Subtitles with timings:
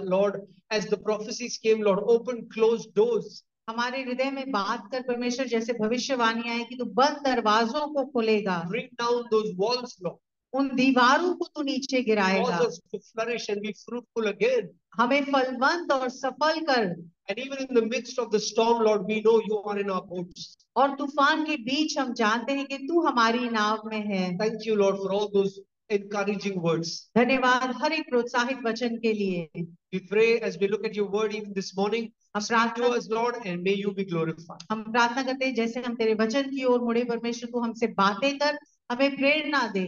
[0.00, 3.42] Lord, as the prophecies came, Lord, open closed doors.
[3.68, 8.68] हमारे हृदय में बात कर परमेश्वर जैसे भविष्यवाणी आए कि तू बंद दरवाजों को खोलेगा
[8.68, 10.18] Bring down those walls, Lord.
[10.52, 14.68] उन दीवारों को तू नीचे गिराएगा Cause us to flourish and be fruitful again.
[14.96, 16.94] हमें फलवंत और सफल कर
[17.28, 20.02] And even in the midst of the storm, Lord, we know you are in our
[20.02, 20.56] boats.
[20.76, 24.76] और तूफ़ान के बीच हम जानते हैं कि तू हमारी नाव में है Thank you,
[24.76, 25.58] Lord, for all those
[25.94, 26.90] encouraging words.
[27.16, 31.34] धन्यवाद हर एक प्रोत्साहित वचन के लिए We pray as we look at your word
[31.34, 32.10] even this morning.
[32.36, 34.64] हम Speak to us, Lord, and may you be glorified.
[34.70, 38.38] हम प्रार्थना करते हैं जैसे हम तेरे वचन की ओर मुड़े परमेश्वर तू हमसे बातें
[38.38, 38.58] कर
[38.90, 39.86] हमें प्रेरणा दे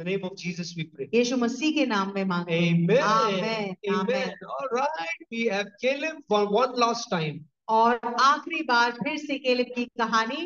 [0.00, 1.08] In the name of Jesus, we pray.
[1.14, 3.02] यीशु मसीह के नाम में मांगते हैं Amen.
[3.02, 3.76] Amen.
[3.88, 4.00] Amen.
[4.00, 4.34] Amen.
[4.56, 5.22] All right.
[5.30, 7.44] We have Caleb for one last time.
[7.68, 10.42] और आखिरी बार फिर से केलेब की कहानी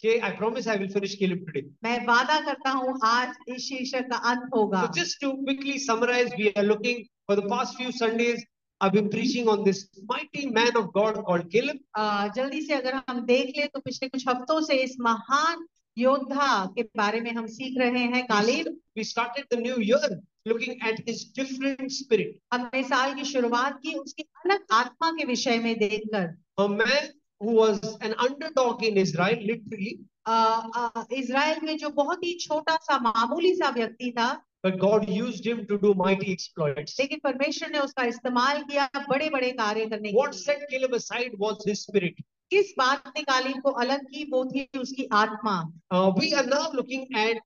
[0.00, 1.64] Okay, I promise I will finish Caleb today.
[1.82, 6.30] मैं वादा करता हूँ आज इस शीर्षक का अंत होगा So just to quickly summarize,
[6.38, 8.44] we are looking for the past few Sundays.
[8.80, 11.80] I've been preaching on this mighty man of God called Caleb.
[11.96, 16.48] आ, जल्दी से अगर हम देख ले तो पिछले कुछ हफ्तों से इस महान योद्धा
[16.76, 20.14] के बारे में हम सीख रहे हैं कालीन We started the new year
[20.46, 22.38] looking at his different spirit.
[22.52, 27.51] हमने साल की शुरुआत की उसकी अलग आत्मा के विषय में देखकर A man who
[27.51, 30.35] was an underdog in Israel, literally, ah,
[30.75, 35.45] ah, Israel में जो बहुत ही छोटा सा मामूली सा व्यक्ति था but God used
[35.45, 36.99] him to do mighty exploits.
[36.99, 40.93] लेकिन परमेश्वर ने उसका इस्तेमाल किया बड़े बड़े कार्य करने के What लिए set Caleb
[40.93, 42.23] aside was his spirit.
[42.51, 46.71] किस बात ने कालीन को अलग की वो थी उसकी आत्मा Uh, we are now
[46.71, 47.37] looking at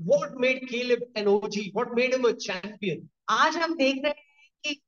[0.00, 3.08] what made Caleb an OG, what made him a champion.
[3.28, 4.25] आज हम देख रहे हैं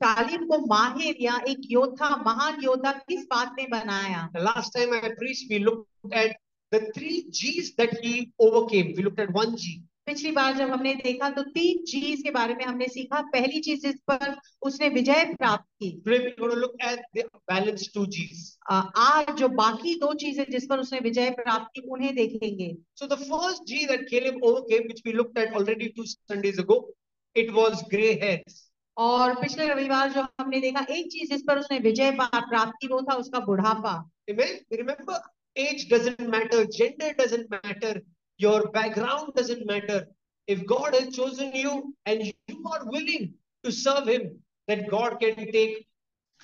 [0.04, 4.30] कालीन को माहिर या एक योद्धा महान योद्धा किस बात ने बनाया?
[4.38, 6.38] Last time I preach we looked at
[6.72, 10.94] the three G's that he overcame we looked at one G पिछली बार जब हमने
[10.96, 15.24] देखा तो तीन चीज़ के बारे में हमने सीखा। पहली चीज़ जिस पर उसने विजय
[15.34, 15.90] प्राप्त की।
[16.56, 18.06] Look at the balance two
[18.70, 23.18] आज जो बाकी दो चीज़ें जिस पर उसने विजय प्राप्त की उन्हें देखेंगे। So the
[23.20, 26.80] first G that Caleb overcame which we looked at already two Sundays ago
[27.36, 28.69] it was grey hairs
[29.00, 33.02] और पिछले रविवार जो हमने देखा, एक चीज़ जिस पर उसने विजय प्राप्ति की वो
[33.02, 33.94] था उसका बुढ़ापा।
[34.30, 35.22] Remember
[35.56, 38.02] age doesn't matter gender डर
[38.40, 40.06] your background doesn't matter
[40.48, 41.72] if God has chosen you
[42.08, 43.28] and you are willing
[43.64, 44.28] to serve him
[44.68, 45.80] that God can take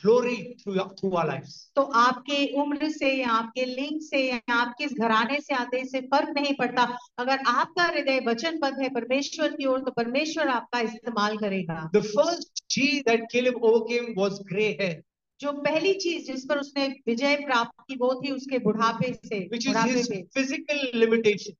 [0.04, 1.72] glory through, your- through our lives.
[1.76, 6.30] तो आपके उम्र से या आपके लिंग से या आप घराने से आते इससे फ़र्क
[6.30, 6.84] नहीं पड़ता
[7.20, 12.64] अगर आपका हृदय वचनबद्ध है परमेश्वर की ओर तो परमेश्वर आपका इस्तेमाल करेगा The first
[12.70, 14.96] G that Caleb overcame was gray hair,
[15.40, 19.68] जो पहली चीज़ जिस पर उसने विजय प्राप्त की वो थी उसके बुढ़ापे से which
[19.68, 21.56] is his physical limitation.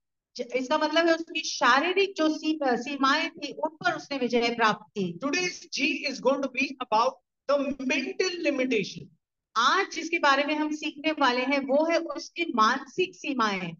[0.56, 5.60] इसका मतलब है उसकी शारीरिक जो सीमाएँ थी उन पर उसने विजय प्राप्त की Today's
[5.70, 7.14] G is going to be about
[7.48, 9.08] तो मेंटल लिमिटेशन
[9.56, 13.70] आज जिसके बारे में हम सीखने वाले हैं वो है उसकी मानसिक सीमाएँ।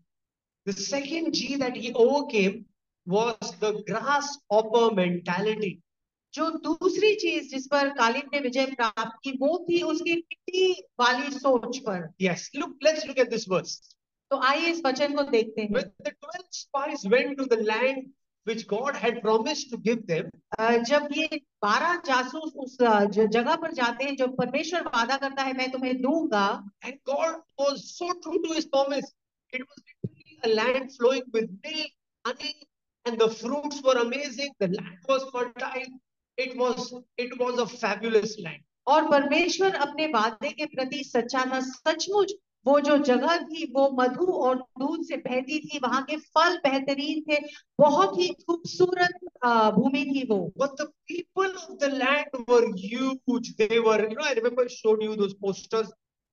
[0.67, 2.65] The second G that he overcame
[3.07, 3.73] was the
[4.51, 5.79] grasshopper mentality
[6.35, 11.31] जो दूसरी चीज़ जिस पर कालिब ने विजय प्राप्त की वो थी उसकी मिट्टी वाली
[11.33, 13.79] सोच पर। Yes look let's look at this verse
[14.31, 18.11] तो आइए इस वचन को देखते हैं। With the 12 spies went to the land
[18.47, 20.31] which God had promised to give them,
[20.89, 25.71] जब ये बारह जासूस उस जगह पर जाते हैं जो परमेश्वर वादा करता है मैं
[25.73, 26.47] तुम्हें दूँगा
[26.85, 29.13] and God was so true to his promise,
[29.53, 31.91] it was literally a land flowing with milk,
[32.25, 32.55] honey,
[33.07, 34.55] and the fruits were amazing.
[34.61, 35.93] The land was fertile.
[36.39, 38.63] It was it was a fabulous land.
[38.87, 42.33] और परमेश्वर अपने वादे के प्रति सच्चा था सचमुच
[42.67, 47.21] वो जो जगह थी वो मधु और दूध से बहती थी वहाँ के फल बेहतरीन
[47.29, 47.39] थे।
[47.79, 49.19] बहुत ही खूबसूरत
[49.75, 54.25] भूमि थी वो। But the people of the land were huge they were you know
[54.25, 55.89] I remember showed you those posters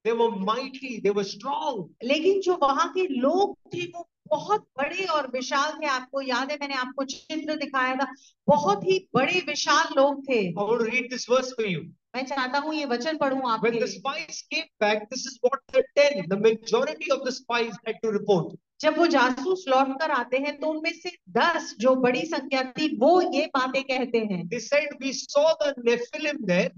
[0.05, 5.06] they were mighty they were strong लेकिन जो वहाँ के लोग थे वो बहुत बड़े
[5.16, 8.07] और विशाल थे आपको याद है मैंने आपको चित्र दिखाया था
[8.47, 11.81] बहुत ही बड़े विशाल लोग थे I want read this verse for you.
[12.16, 15.59] मैं चाहता हूँ ये वचन पढ़ूं आपके When the spies came back, this is what
[15.73, 18.55] the 10, the majority of the spies had to report.
[18.81, 22.87] जब वो जासूस लौट कर आते हैं तो उनमें से दस जो बड़ी संख्या थी
[22.97, 26.72] वो ये बातें कहते हैं They said, We saw the Nephilim there.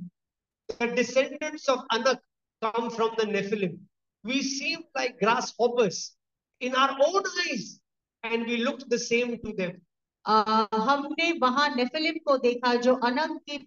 [0.80, 2.22] The descendants of Anak
[2.62, 3.80] come from the Nephilim.
[4.24, 6.16] We seemed like grasshoppers
[6.62, 7.80] in our own eyes,
[8.24, 9.82] and we looked the same to them.
[10.26, 13.58] आ, हमने वहाँ नेफिलिम को देखा जो अनंत की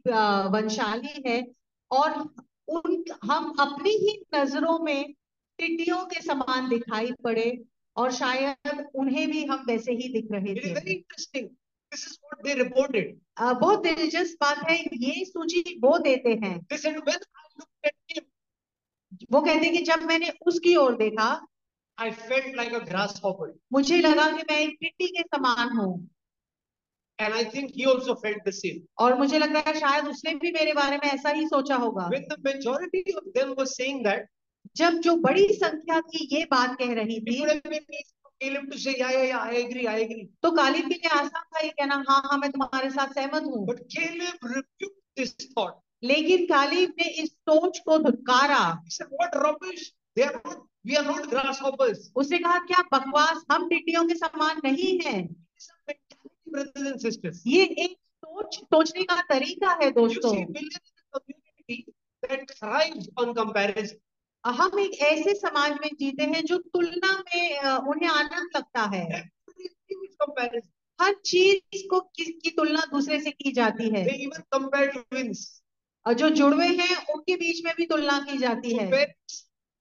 [0.55, 1.43] वंशाली है
[1.91, 2.19] और
[2.69, 5.13] उन हम अपनी ही नज़रों में
[5.59, 7.47] टिड्डियों के समान दिखाई पड़े
[7.97, 11.49] और शायद उन्हें भी हम वैसे ही दिख रहे थे very interesting.
[11.93, 13.15] This is what they reported.
[13.37, 17.87] अ, बहुत दिलचस्प बात है ये सूची वो देते हैं They said, when I looked
[17.87, 18.25] at him,
[19.33, 21.29] वो कहते हैं कि जब मैंने उसकी ओर देखा
[21.99, 23.49] I felt like a grasshopper.
[23.73, 26.09] मुझे लगा कि मैं एक टिड्डी के समान हूँ
[27.19, 28.83] And I think he also felt the same.
[28.99, 32.29] और मुझे लगता है शायद उसने भी मेरे बारे में ऐसा ही सोचा होगा When
[32.29, 34.29] the majority of them were saying that,
[34.77, 37.41] जब जो बड़ी संख्या थी ये बात कह रही थी
[38.41, 40.29] Caleb to say, yeah, yeah, yeah, I agree, I agree.
[40.43, 43.67] तो कालिब के लिए आसान था ये कहना हाँ हाँ मैं तुम्हारे साथ सहमत हूँ
[43.67, 45.75] But Caleb rebuked this thought.
[46.03, 48.61] लेकिन कालिब ने इस सोच को धुतकारा
[49.11, 49.93] what rubbish.
[50.17, 51.99] They are not, we are not grasshoppers.
[52.17, 53.45] उसे कहा क्या बकवास?
[53.53, 55.47] हम टिड्डियों के समान नहीं हैं.
[57.47, 60.37] ये एक सोच सोचने का तरीका है दोस्तों।
[64.47, 69.31] हम एक ऐसे समाज में जीते हैं जो तुलना में उन्हें आनंद लगता है।
[71.01, 74.05] हर चीज़ को किसकी तुलना दूसरे से की जाती है।
[76.15, 79.15] जो जुड़वे हैं उनके बीच में भी तुलना की जाती है।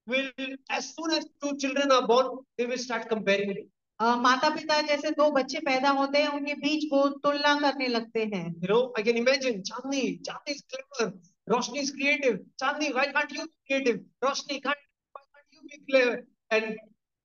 [0.08, 0.30] Will,
[0.70, 3.66] as soon as two children are born, they will start comparing it.
[4.02, 8.44] माता पिता जैसे दो बच्चे पैदा होते हैं उनके बीच वो तुलना करने लगते हैं
[8.64, 11.14] You know, I can imagine Chandni, Chandni is clever,
[11.50, 12.38] Roshni is creative.
[12.62, 14.02] Chandni, why can't you be creative?
[14.24, 14.84] Roshni, can't,
[15.14, 16.20] why can't you be clever?
[16.52, 16.78] And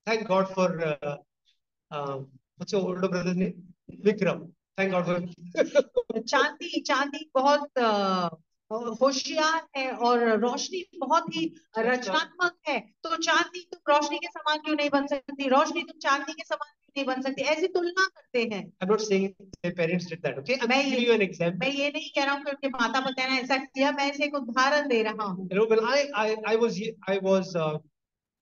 [0.07, 1.17] thank God for, uh,
[1.91, 2.27] um,
[2.57, 3.61] what's your older brother's name?
[4.03, 4.49] Vikram.
[4.77, 5.21] Thank God for
[6.33, 8.29] चांदी चांदी बहुत अ,
[9.01, 11.45] होशियार है और रोशनी बहुत ही
[11.77, 16.33] रचनात्मक है तो चांदी तुम रोशनी के समान क्यों नहीं बन सकती रोशनी तुम चांदी
[16.33, 19.33] के समान क्यों नहीं बन सकती ऐसी तुलना करते हैं I'm not saying
[19.63, 20.57] their parents did that, okay?
[20.69, 21.59] मैं ये- you an example.
[21.59, 24.25] मैं ये नहीं कह रहा हूँ कि उनके माता पिता ने ऐसा किया मैं इसे
[24.25, 27.77] एक उदाहरण दे रहा हूँ You know, when I, I, I was, I was, uh,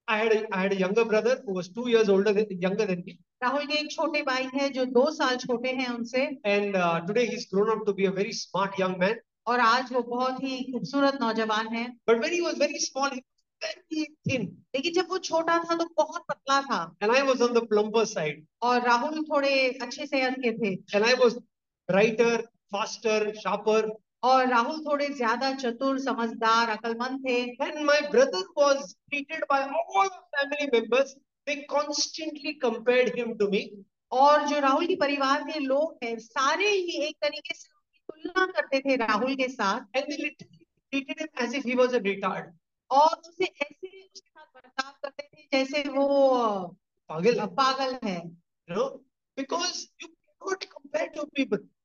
[0.07, 2.85] I had a, I had a younger brother who was two years older than, younger
[2.85, 3.17] than me.
[3.43, 7.25] Rahul के एक छोटे भाई है जो दो साल छोटे हैं उनसे And uh, today
[7.25, 9.15] he's grown up to be a very smart young man.
[9.47, 13.21] और आज वो बहुत ही खूबसूरत नौजवान है But when he was very small, he
[13.21, 14.45] was very thin.
[14.75, 18.05] लेकिन जब वो छोटा था तो बहुत पतला था And I was on the plumper
[18.05, 18.43] side.
[18.61, 21.39] और राहुल थोड़े अच्छे सेहत के थे And I was
[21.89, 22.33] brighter,
[22.71, 23.81] faster, sharper.
[24.23, 30.09] और राहुल थोड़े ज़्यादा चतुर समझदार अकलमंद थे And my brother was treated by all
[30.35, 31.15] family members.
[31.47, 33.63] They constantly compared him to me.
[34.11, 37.69] और जो राहुल के परिवार के लोग हैं सारे ही एक तरीके से
[38.23, 39.79] तुलना करते थे राहुल के साथ
[42.91, 43.87] और उसे ऐसे
[44.37, 46.07] बर्ताव करते थे जैसे वो
[47.09, 48.19] पागल पागल है।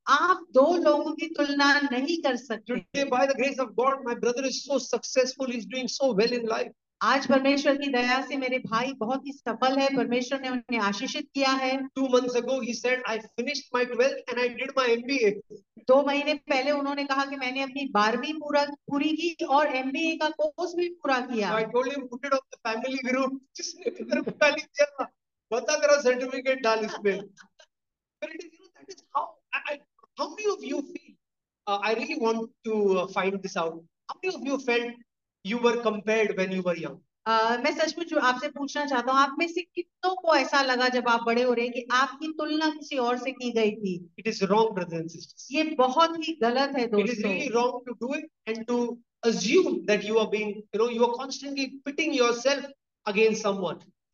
[0.08, 2.74] आप दो लोगों की तुलना नहीं कर सकते।
[7.02, 11.28] आज परमेश्वर की दया से मेरे भाई बहुत ही सफल है परमेश्वर ने उन्हें आशीषित
[11.34, 14.92] किया है। Two months ago he said I finished my 12th and I did my
[14.92, 15.30] MBA
[15.88, 20.28] दो महीने पहले उन्होंने कहा कि मैंने अपनी बारहवीं पूरा पूरी की और एमबीए का
[20.40, 21.52] कोर्स भी पूरा किया
[25.52, 27.16] बता तेरा सर्टिफिकेट डाल इसमें.
[29.68, 29.80] I,
[30.18, 31.14] how many of you feel,
[31.66, 33.82] uh, I really want to uh, find this out.
[34.08, 34.92] How many of you felt
[35.44, 37.00] you were compared when you were young?
[37.28, 41.22] मैं सचमुच आपसे पूछना चाहता हूँ आप में से कितनों को ऐसा लगा जब आप
[41.26, 44.14] बड़े हो रहे हैं कि आपकी तुलना किसी और से की गई थी?
[44.18, 45.06] इट इज़ रॉन्ग ब्रदर
[45.50, 47.30] ये बहुत ही गलत है दोस्तों।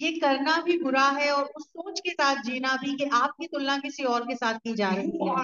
[0.02, 3.78] ये करना भी बुरा है और उस सोच के साथ जीना भी कि आपकी तुलना
[3.78, 5.34] किसी और के साथ की जा रही है।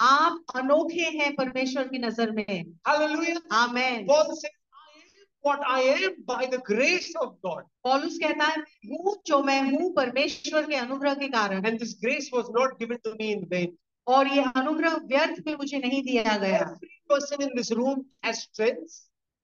[0.00, 2.64] आप अनोखे हैं परमेश्वर की नज़र में।
[5.44, 7.62] What I am by the grace of God.
[7.84, 12.30] पौलुस कहता है हूँ जो मैं हूँ परमेश्वर के अनुग्रह के कारण And this grace
[12.32, 13.72] was not given to me in vain.
[14.06, 18.42] और ये अनुग्रह व्यर्थ में मुझे नहीं दिया गया Every person in this room has
[18.42, 19.00] strengths,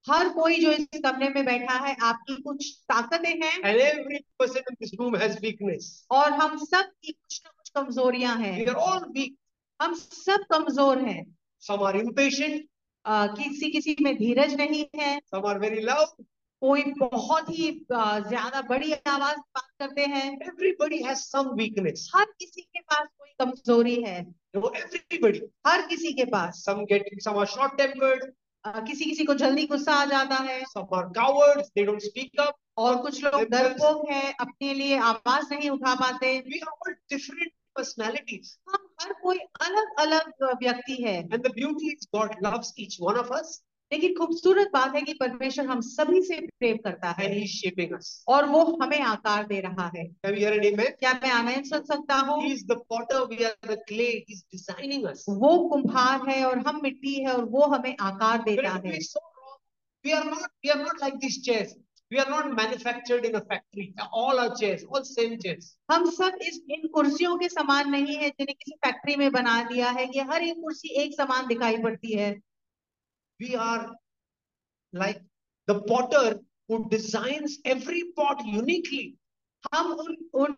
[0.07, 4.63] हर कोई जो इस कमरे में बैठा है आपकी कुछ ताकतें हैं and every person
[4.71, 5.91] in this room has weakness.
[6.11, 9.35] और हम सब की कुछ ना कुछ कमजोरियाँ हैं We are all weak.
[9.81, 11.25] हम सब कमज़ोर हैं
[11.63, 12.63] Some are impatient,
[13.05, 15.19] किसी किसी में धीरज नहीं है।
[16.63, 22.61] कोई बहुत ही ज़्यादा बड़ी आवाज़ बात करते हैं। एवरीबडी हैज़ सम वीकनेस हर किसी
[22.63, 24.19] के पास कोई कमज़ोरी है।
[24.57, 28.25] एवरीबडी हर किसी के पास। Some getting some are short tempered
[28.87, 32.57] किसी किसी को जल्दी गुस्सा आ जाता है। Some are cowards they don't speak up
[32.79, 37.53] और कुछ लोग डरपोक हैं अपने लिए आवाज़ नहीं उठा पाते। We are all different
[37.77, 42.99] personalities हम हर कोई अलग अलग व्यक्ति है। And the beauty is God loves each
[43.01, 43.63] one of us
[43.93, 48.25] लेकिन खूबसूरत बात है कि परमेश्वर हम सभी से प्रेम करता है। He's shaping us.
[48.29, 50.05] और वो हमें आकार दे रहा है।
[50.91, 52.43] क्या मैं आमेन सुन सकता हूँ?
[55.29, 58.99] वो कुंभार है और हम मिट्टी है और वो हमें आकार देता है।
[62.11, 63.95] We are not manufactured in a factory.
[64.13, 65.77] All our chairs, all same chairs.
[65.91, 69.91] हम सब इस इन कुर्सियों के समान नहीं है जिन्हें किसी फैक्ट्री में बना दिया
[69.99, 72.35] है ये हर एक कुर्सी एक समान दिखाई पड़ती है
[73.41, 73.95] We are
[74.93, 75.21] like
[75.69, 79.07] the potter who designs every pot uniquely.
[79.75, 80.57] हम उन उन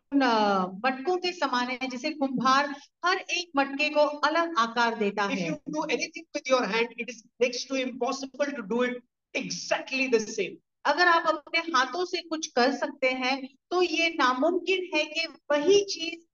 [0.85, 5.47] मटकों के समान है जिसे कुम्हार हर एक मटके को अलग आकार देता If है
[5.49, 9.02] you do anything with your hand, it is next to impossible to do it
[9.35, 10.59] exactly the same.
[10.84, 15.84] अगर आप अपने हाथों से कुछ कर सकते हैं तो ये नामुमकिन है कि वही
[15.84, 16.26] चीज़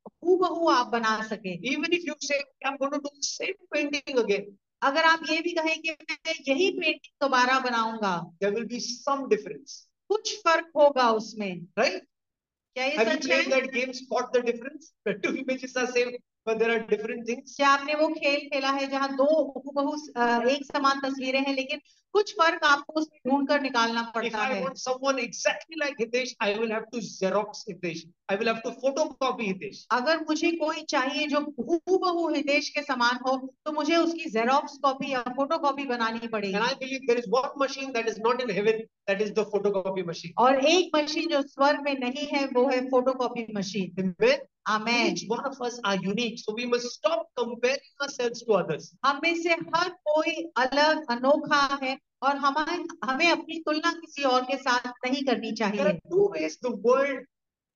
[0.71, 2.39] आप बना सके। इवन इफ़ यू से
[4.83, 8.31] अगर आप ये भी कहें कि मैं यही पेंटिंग दोबारा बनाऊँगा
[10.09, 12.01] कुछ फ़र्क होगा उसमें। Right?
[12.75, 12.97] क्या ये
[17.57, 19.95] क्या आपने वो खेल खेला है जहाँ दो हूबहू
[20.49, 21.81] एक समान तस्वीरें हैं लेकिन
[22.17, 26.71] कुछ फ़र्क आपको उसमें ढूंढ कर निकालना पड़ता है someone exactly like Hitesh, I will
[26.71, 28.05] have to Xerox Hitesh.
[28.29, 29.83] I will have to photocopy Hitesh.
[29.93, 35.13] अगर मुझे कोई चाहिए जो हूबहू हितेश के समान हो तो मुझे उसकी जेरोक्स कॉपी
[35.13, 38.49] या फ़ोटो कॉपी बनानी And I believe there is one machine that is not in
[38.49, 40.33] heaven, that is the photocopy machine.
[40.39, 44.39] और एक मशीन जो स्वर्ग में नहीं है वो है photocopy machine Amen.
[44.69, 48.91] Amen Each one of us are unique, so we must stop comparing ourselves to others.
[49.05, 54.45] हम में से हर कोई अलग अनोखा है और हमें हमें अपनी तुलना किसी और
[54.45, 57.25] के साथ नहीं करनी There चाहिए are two ways the world,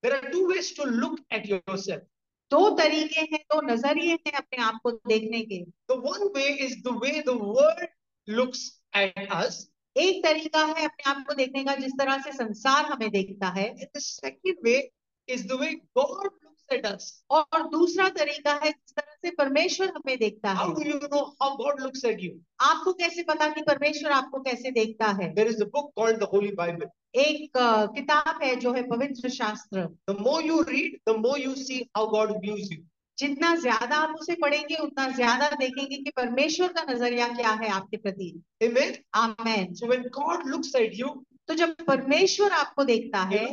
[0.04, 2.02] there are two ways to look at yourself.
[2.50, 6.82] दो तरीके हैं दो नज़रिए हैं अपने आप को देखने के The one way is
[6.82, 7.86] the way the world
[8.28, 8.62] looks
[8.94, 9.60] at us,
[9.96, 13.68] एक तरीका है अपने आप को देखने का जिस तरह से संसार हमें देखता है
[13.74, 14.80] and the second way
[15.28, 17.22] is the way God looks at us.
[17.30, 21.34] और दूसरा तरीका है जिस तरह से परमेश्वर हमें देखता है How do you know
[21.42, 22.32] how God looks at you?
[22.62, 26.26] आपको कैसे पता कि परमेश्वर आपको कैसे देखता है There is a book called the
[26.26, 26.86] Holy Bible.
[27.14, 31.56] एक अ, किताब है जो है पवित्र शास्त्र The more you read, the more you
[31.56, 32.78] see how God views you.
[33.18, 37.96] जितना ज़्यादा आप उसे पढ़ेंगे उतना ज़्यादा देखेंगे कि परमेश्वर का नज़रिया क्या है आपके
[37.96, 38.96] प्रति Amen.
[39.14, 43.44] Amen So when God looks at you, तो जब परमेश्वर आपको देखता है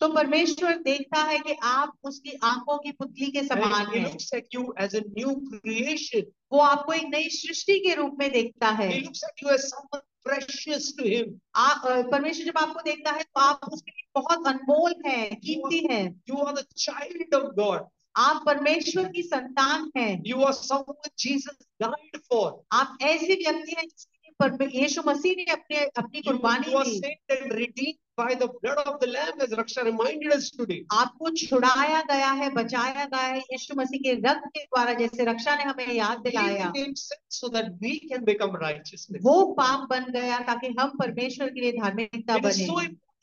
[0.00, 3.84] तो परमेश्वर देखता है कि आप उसकी आँखों की पुतली के समान
[6.00, 6.22] he
[6.52, 8.90] वो आपको एक नई सृष्टि के रूप में देखता है।
[12.10, 16.36] परमेश्वर जब आपको देखता है तो आप उसके लिए बहुत अनमोल है कीमती है। You
[16.36, 17.84] are the child of God
[18.16, 23.86] आप परमेश्वर की संतान हैं। यू आर समीज फॉर आप ऐसे व्यक्ति हैं
[24.40, 28.98] परमे- यीशु मसीह ने अपने अपनी कुर्बानी दी saved and redeemed by the blood of
[29.00, 30.78] the Lamb, as Raksha reminded us today.
[30.92, 35.56] आपको छुड़ाया गया है बचाया गया है यीशु मसीह के रक्त के द्वारा जैसे रक्षा
[35.56, 36.72] ने हमें याद दिलाया
[37.28, 39.22] so that we can become righteousness.
[39.22, 42.78] वो पाप बन गया ताकि हम परमेश्वर के लिए धार्मिकता बने so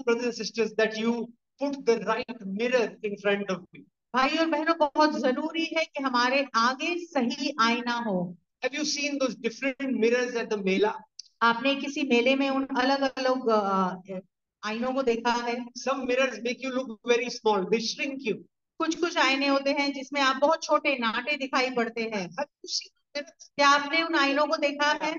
[0.05, 1.29] brothers and sisters, that you
[1.61, 3.83] put the right mirror in front of you.
[4.13, 8.15] भाई और बहनों बहुत ज़रूरी है कि हमारे आगे सही आईना हो
[8.63, 10.93] Have you seen those different mirrors at the mela?
[11.41, 13.49] आपने किसी मेले में उन अलग अलग
[14.63, 15.55] आइनों को देखा है?
[15.83, 17.65] Some mirrors make you look very small.
[17.71, 18.35] They shrink you.
[18.79, 22.27] कुछ कुछ आईने होते हैं जिसमें आप बहुत छोटे नाटे दिखाई पड़ते हैं।
[22.75, 25.13] क्या आपने उन आईनों को देखा है?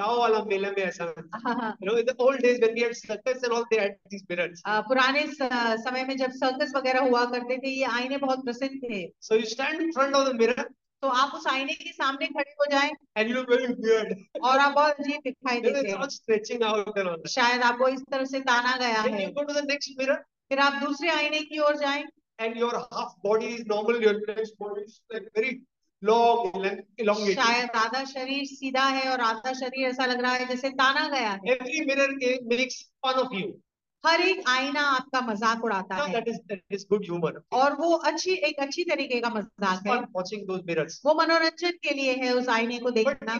[0.00, 3.42] गाँव वाला मेले में ऐसा you know in the old days when we had circus
[3.44, 7.70] and all they had these mirrors पुराने समय में जब सर्कस वगैरह हुआ करते थे
[7.70, 10.68] ये आईने बहुत प्रसिद्ध थे। So you stand in front of the mirror
[11.02, 14.12] तो आप उस आईने के सामने खड़े हो जाएँ and you very weird.
[14.42, 18.24] और आप बहुत अजीब दिखाई देते हैं stretching out and all शायद आपको इस तरह
[18.24, 20.16] से ताना गया Then है you go to the next mirror
[20.48, 22.04] फिर आप दूसरे आईने की ओर जाएँ
[22.38, 25.60] and your half body is normal, your next body is like very
[26.02, 26.54] long,
[26.98, 27.34] elongated.
[27.34, 31.30] शायद आधा शरीर सीधा है और आधा शरीर ऐसा लग रहा है जैसे ताना गया
[31.30, 33.52] है Every mirror eh, makes fun of you.
[34.06, 36.84] हर एक आईना आपका मज़ाक उड़ाता no, है। that is, that is
[37.52, 39.94] और वो अच्छी एक अच्छी तरीके का मज़ाक है।
[41.04, 43.38] वो मनोरंजन के लिए है उस आईने को देखना।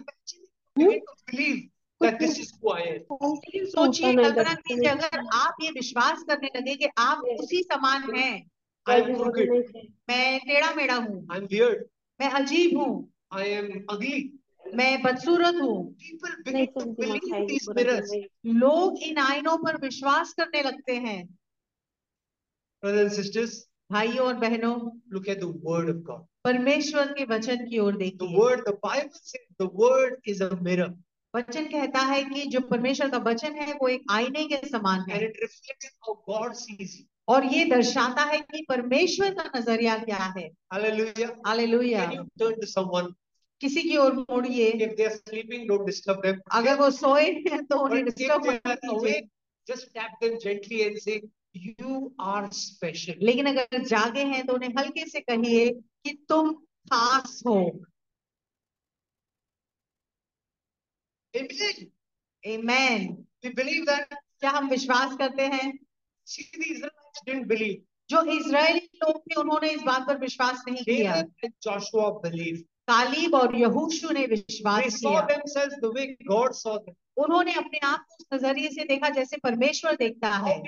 [3.64, 8.47] सोचिए अगर आप ये विश्वास करने लगे कि आप उसी समान है।
[10.11, 11.26] मैं टेढ़ा मेढ़ा हूँ
[12.21, 13.12] मैं अजीब हूँ।
[14.75, 15.97] मैं बदसूरत हूँ।
[18.47, 21.26] लोग इन आइनों पर विश्वास करने लगते हैं।
[23.93, 25.91] भाइयों और बहनों look at the of God
[26.45, 28.37] परमेश्वर के वचन की ओर देखिए।
[29.73, 30.45] वर्ड इज़
[31.37, 35.33] वचन कहता है कि जो परमेश्वर का वचन है वो एक आईने के समान है।
[37.29, 42.61] और ये दर्शाता है कि परमेश्वर का नज़रिया क्या है। Hallelujah hallelujah can you turn
[42.61, 43.14] to someone
[43.62, 44.71] किसी की ओर मोड़िए।
[46.52, 48.47] अगर वो सोए हैं तो उन्हें disturb
[49.69, 51.21] just tap them gently and say
[51.57, 55.71] you are special लेकिन अगर जागे हैं तो उन्हें हल्के से कहिए
[56.04, 56.52] कि तुम
[56.92, 57.85] खास हो।
[61.35, 61.76] Amen.
[62.45, 63.04] Amen.
[63.45, 64.14] We believe that.
[64.40, 65.73] क्या हम विश्वास करते हैं?
[66.26, 71.21] See, the Israelites didn't जो इसराइली लोग थे उन्होंने इस बात पर विश्वास नहीं किया।
[71.47, 75.21] जोशुआ बिलीव कालीब और यहूशु ने विश्वास किया.
[77.17, 80.62] उन्होंने अपने आप को उस नज़रिए से देखा जैसे परमेश्वर देखता है?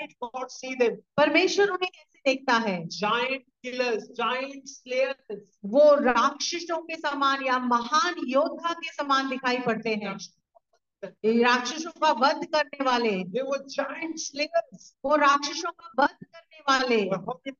[1.16, 5.38] परमेश्वर उन्हें कैसे देखता है Giant killers, giant slayers.
[5.64, 10.18] वो राक्षसों के समान या महान योद्धा के समान दिखाई पड़ते हैं
[11.42, 13.16] राक्षसों का वध करने वाले
[15.04, 16.26] वो राक्षसों का वध
[16.68, 17.10] वाले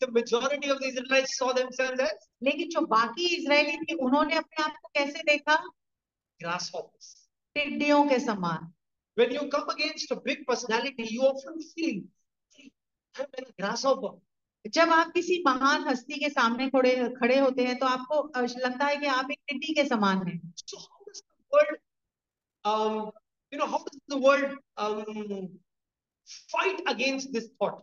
[0.01, 2.29] the majority of the Israelites saw themselves as?
[2.43, 5.63] लेकिन जो बाकी इजरायली थे उन्होंने अपने आप को कैसे देखा
[6.41, 7.29] Grasshoppers.
[7.57, 8.73] टिड्डियों के समान
[9.17, 12.03] When you come against a big personality, you often feel,
[13.15, 14.19] I'm a grasshopper.
[14.67, 18.23] जब आप किसी महान हस्ती के सामने खड़े खड़े होते हैं तो आपको
[18.67, 21.79] लगता है कि आप एक टिड्डी के समान हैं So how does the world,
[22.65, 23.11] um,
[23.53, 25.51] you know, how does the world um,
[26.27, 27.83] fight against this thought?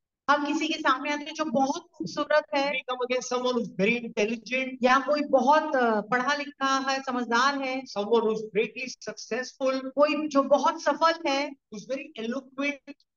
[0.31, 2.71] हम किसी के सामने आते हैं जो बहुत खूबसूरत है
[4.83, 5.71] या कोई बहुत
[6.11, 7.81] पढ़ा लिखा है समझदार है
[9.89, 11.51] कोई जो बहुत सफल है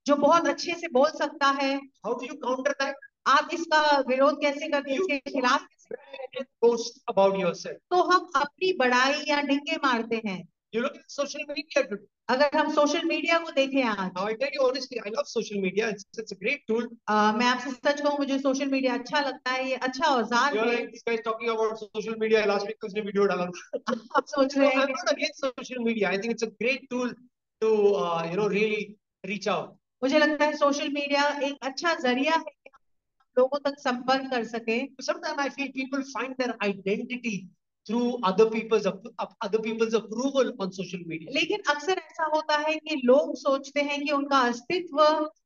[0.07, 4.41] जो बहुत अच्छे से बोल सकता है। How do you counter that आप इसका विरोध
[4.43, 10.23] कैसे करते हैं इसके खिलाफ कैसे करते हैं तो हम अपनी बड़ाई या डिंगे मारते
[10.27, 12.05] हैं। You look at social media today.
[12.29, 15.61] अगर हम सोशल मीडिया को देखें आज Now, I tell you honestly, I love social
[15.65, 15.89] media.
[15.95, 16.87] It's, it's a great tool.
[17.09, 20.65] अ, मैं आपसे सच कहूँ मुझे सोशल मीडिया अच्छा लगता है ये अच्छा औज़ार You're
[20.71, 22.45] है like, this guy is talking about social media.
[22.53, 23.95] Last week, उसने video डाला था.
[24.19, 26.11] आप सोच रहे हैं I'm not against social media.
[26.11, 27.13] I think it's a great tool
[27.63, 27.73] to,
[28.05, 28.83] uh, you know, really
[29.25, 29.75] reach out.
[30.03, 32.81] मुझे लगता है सोशल मीडिया एक अच्छा ज़रिया है कि हम
[33.37, 37.37] लोगों तक संपर्क कर सके Sometimes I feel people find their identity
[37.87, 38.87] through other people's
[39.41, 41.29] other people's approval on social media.
[41.33, 45.03] लेकिन अक्सर ऐसा होता है कि लोग सोचते हैं कि उनका अस्तित्व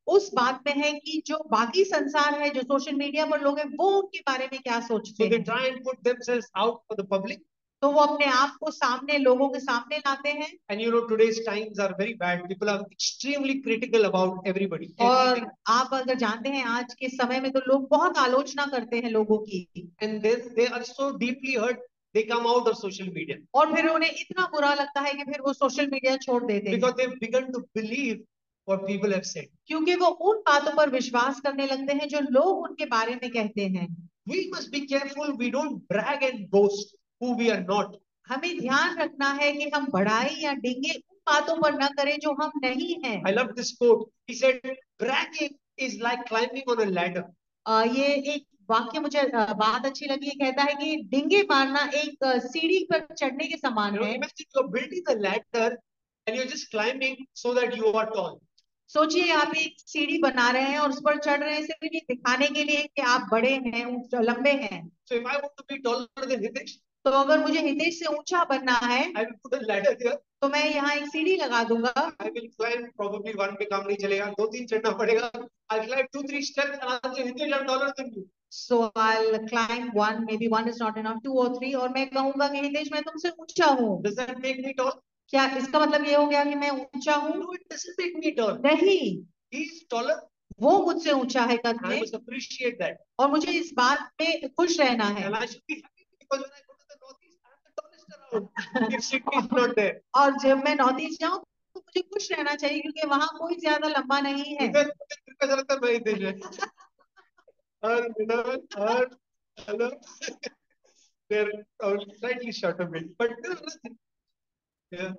[0.06, 3.66] उस बात में है कि जो बाकी संसार है जो सोशल मीडिया पर लोग हैं
[3.76, 7.04] वो उनके बारे में क्या सोचते So they try and put themselves out for the
[7.04, 7.40] public.
[7.82, 11.36] तो वो अपने आप को सामने लोगों के सामने लाते हैं And you know, today's
[11.44, 12.40] times are very bad.
[12.48, 14.88] People are extremely critical about everybody.
[15.00, 15.44] और.
[15.68, 19.38] आप अगर जानते हैं आज के समय में तो लोग बहुत आलोचना करते हैं लोगों
[19.38, 19.60] की
[20.02, 23.86] And then they are so deeply hurt, they come out of social media और फिर
[23.88, 27.18] उन्हें इतना बुरा लगता है कि फिर वो सोशल मीडिया छोड़ देते हैं because they've
[27.20, 28.20] begun to believe
[28.68, 29.48] what people have said.
[29.66, 33.66] क्योंकि वो उन बातों पर विश्वास करने लगते हैं जो लोग उनके बारे में कहते
[33.76, 33.88] हैं
[34.26, 35.30] We must be careful.
[35.36, 36.90] We don't brag and boast
[37.20, 37.94] who we are not.
[38.28, 42.32] हमें ध्यान रखना है कि हम बढ़ाई या डिंगे उन बातों पर न करें जो
[42.42, 44.02] हम नहीं हैं I love this quote.
[44.26, 44.60] He said,
[45.02, 47.24] bragging is like climbing on a ladder.
[47.66, 52.78] अ, ये एक वाक्य मुझे बात अच्छी लगी कहता है कि डिंगे मारना एक सीढ़ी
[52.92, 54.18] पर चढ़ने के समान है।
[58.90, 62.00] सोचिए आप एक सीढ़ी बना रहे हैं और उस पर चढ़ रहे हैं सिर्फ़ ये
[62.00, 63.84] दिखाने के लिए कि आप बड़े हैं
[64.22, 64.80] लंबे हैं।
[67.04, 69.02] तो अगर मुझे हितेश से ऊँचा बनना है
[70.42, 71.92] तो मैं यहाँ एक सीढ़ी लगा दूँगा।
[74.30, 75.30] दो तीन चढ़ना पड़ेगा।
[78.52, 82.48] So I climb one maybe one is not enough two और थ्री और मैं कहूँगा
[82.48, 84.92] कि हितेश मैं तुमसे ऊँचा हूँ Does that make me tall?
[85.32, 88.34] क्या इसका मतलब ये हो गया कि मैं ऊँचा हूँ No, it doesn't make me
[88.38, 88.58] tall.
[88.64, 89.22] नहीं.
[90.60, 92.00] वो मुझसे ऊँचा है कद में
[93.18, 95.28] और मुझे इस बात पे खुश रहना है.
[100.16, 101.38] और जब मैं नॉर्थ ईस्ट जाऊँ
[101.74, 104.68] तो मुझे खुश रहना चाहिए क्योंकि वहाँ कोई ज़्यादा लंबा नहीं है
[107.84, 109.08] है ही और विनोद और
[109.68, 109.90] hello
[111.30, 111.50] they're
[111.84, 113.30] uh, slightly short of me but.
[114.90, 115.12] Yeah,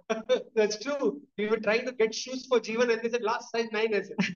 [0.56, 1.22] that's true.
[1.38, 4.08] We were trying to get shoes for Jeevan and they said last size nine it.
[4.17, 4.32] It's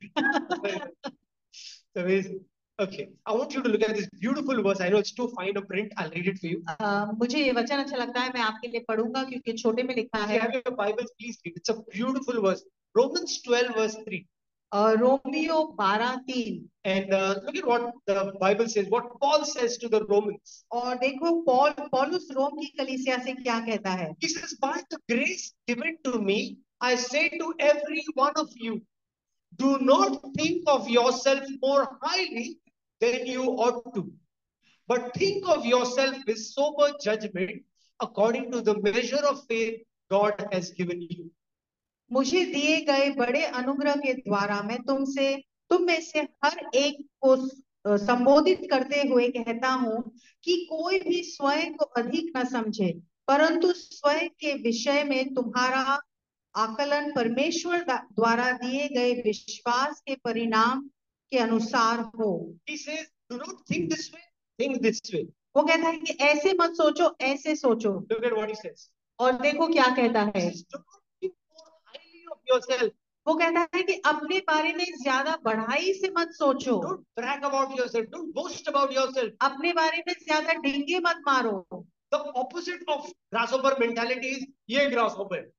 [1.95, 2.41] amazing.
[2.79, 4.79] Okay, I want you to look at this beautiful verse.
[4.79, 5.91] I know it's too fine a print.
[5.97, 6.61] I'll read it for you.
[6.67, 10.23] अ, मुझे ये वचन अच्छा लगता है मैं आपके लिए पढ़ूँगा क्योंकि छोटे में लिखा
[10.23, 11.57] If है you have your Bibles, please read.
[11.61, 12.63] It's a beautiful verse.
[13.01, 14.21] Romans 12, verse 3.
[14.72, 19.76] A, Romeo बारह तीन And uh, look at what the Bible says, what Paul says
[19.78, 20.64] to the Romans.
[20.72, 24.98] और देखो पॉल पौलुस रोम की कलीसिया से क्या कहता है He says, By the
[25.12, 28.80] grace given to me, I say to every one of you,
[29.56, 32.58] do not think of yourself more highly
[33.00, 34.10] than you ought to,
[34.88, 37.62] but think of yourself with sober judgment
[38.00, 41.30] according to the measure of faith God has given you.
[42.13, 45.35] मुझे दिए गए बड़े अनुग्रह के द्वारा मैं तुमसे
[45.71, 47.35] तुम में से हर एक को
[47.85, 50.01] संबोधित करते हुए कहता हूँ
[50.43, 52.91] कि कोई भी स्वयं को अधिक न समझे
[53.27, 55.99] परंतु स्वयं के विषय में तुम्हारा
[56.55, 60.89] आकलन परमेश्वर द्वारा दिए गए विश्वास के परिणाम
[61.31, 62.31] के अनुसार हो
[62.69, 63.07] says,
[63.67, 64.25] think this way,
[64.59, 65.25] think this way.
[65.55, 67.91] वो कहता है कि ऐसे मत सोचो ऐसे सोचो.
[69.19, 72.32] और देखो क्या कहता है says, Do not think more highly of
[73.27, 76.75] वो कहता है कि अपने बारे में ज़्यादा बढ़ाई से मत सोचो।
[77.17, 82.89] About yourself do boast about yourself अपने बारे में ज़्यादा डेंगे मत मारो। The opposite
[82.89, 83.07] of
[83.53, 84.33] grasshopper mentality
[84.69, 85.51] ये ग्रास ओवर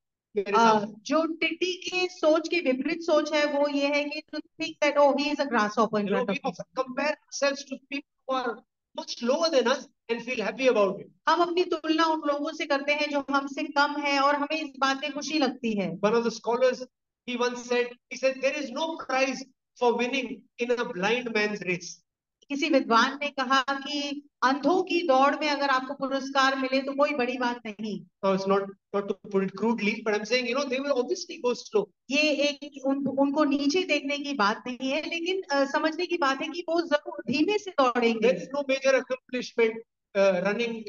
[1.07, 4.99] जो टिटी के सोच के विपरीत सोच है वो ये है कि to think that
[4.99, 5.44] oh he is a
[5.79, 6.35] grasshopper
[6.77, 8.55] compare self to people
[8.96, 11.11] much lower than us and feel happy about it.
[11.28, 14.72] हम अपनी तुलना उन लोगों से करते हैं जो हमसे कम है और हमें इस
[14.78, 16.87] बात में खुशी लगती है One of the scholars,
[17.28, 19.44] he once said, he said, there is no prize
[19.78, 22.03] for winning in a blind man's race.
[22.48, 27.14] किसी विद्वान ने कहा कि अंधों की दौड़ में अगर आपको पुरस्कार मिले तो कोई
[27.14, 28.00] बड़ी बात नहीं।
[32.11, 36.42] ये एक उन, उनको नीचे देखने की बात नहीं है लेकिन uh, समझने की बात
[36.42, 38.28] है कि वो ज़रूर धीमे से दौड़ेंगे।
[40.16, 40.85] Running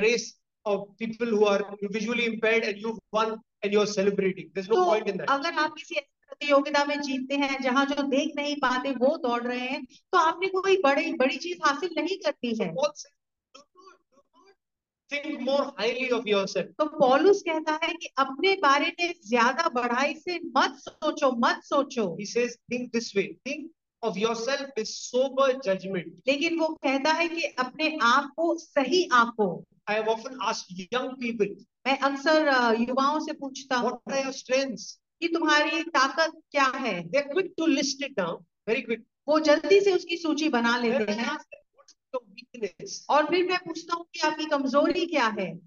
[0.00, 4.64] race of people who are visually impaired and you won and you are celebrating there
[4.64, 5.94] is no point in that अगर आप किसी
[6.30, 10.48] प्रतियोगिता में जीतते हैं जहाँ जो देख नहीं पाते वो दौड़ रहे हैं तो आपने
[10.48, 12.72] कोई बड़ी बड़ी चीज़ हासिल नहीं So है
[15.10, 16.66] think more highly of yourself.
[16.78, 22.04] तो पौलुस कहता है कि अपने बारे में ज़्यादा बढ़ाई से मत सोचो मत सोचो
[22.18, 23.26] He says, think this way.
[23.44, 23.70] Think
[24.02, 26.12] of yourself with sober judgment.
[26.28, 29.50] लेकिन वो कहता है कि अपने आप को सही आंको
[29.86, 31.48] I have often asked young people,
[31.86, 32.48] मैं अक्सर
[32.80, 34.88] युवाओं से पूछता हूँ what are your strengths?
[35.22, 37.00] कि तुम्हारी ताकत क्या है?
[39.28, 41.36] वो जल्दी से उसकी सूची बना लेते हैं।
[43.10, 45.60] और फिर मैं पूछता हूँ कि आपकी कमज़ोरी क्या है?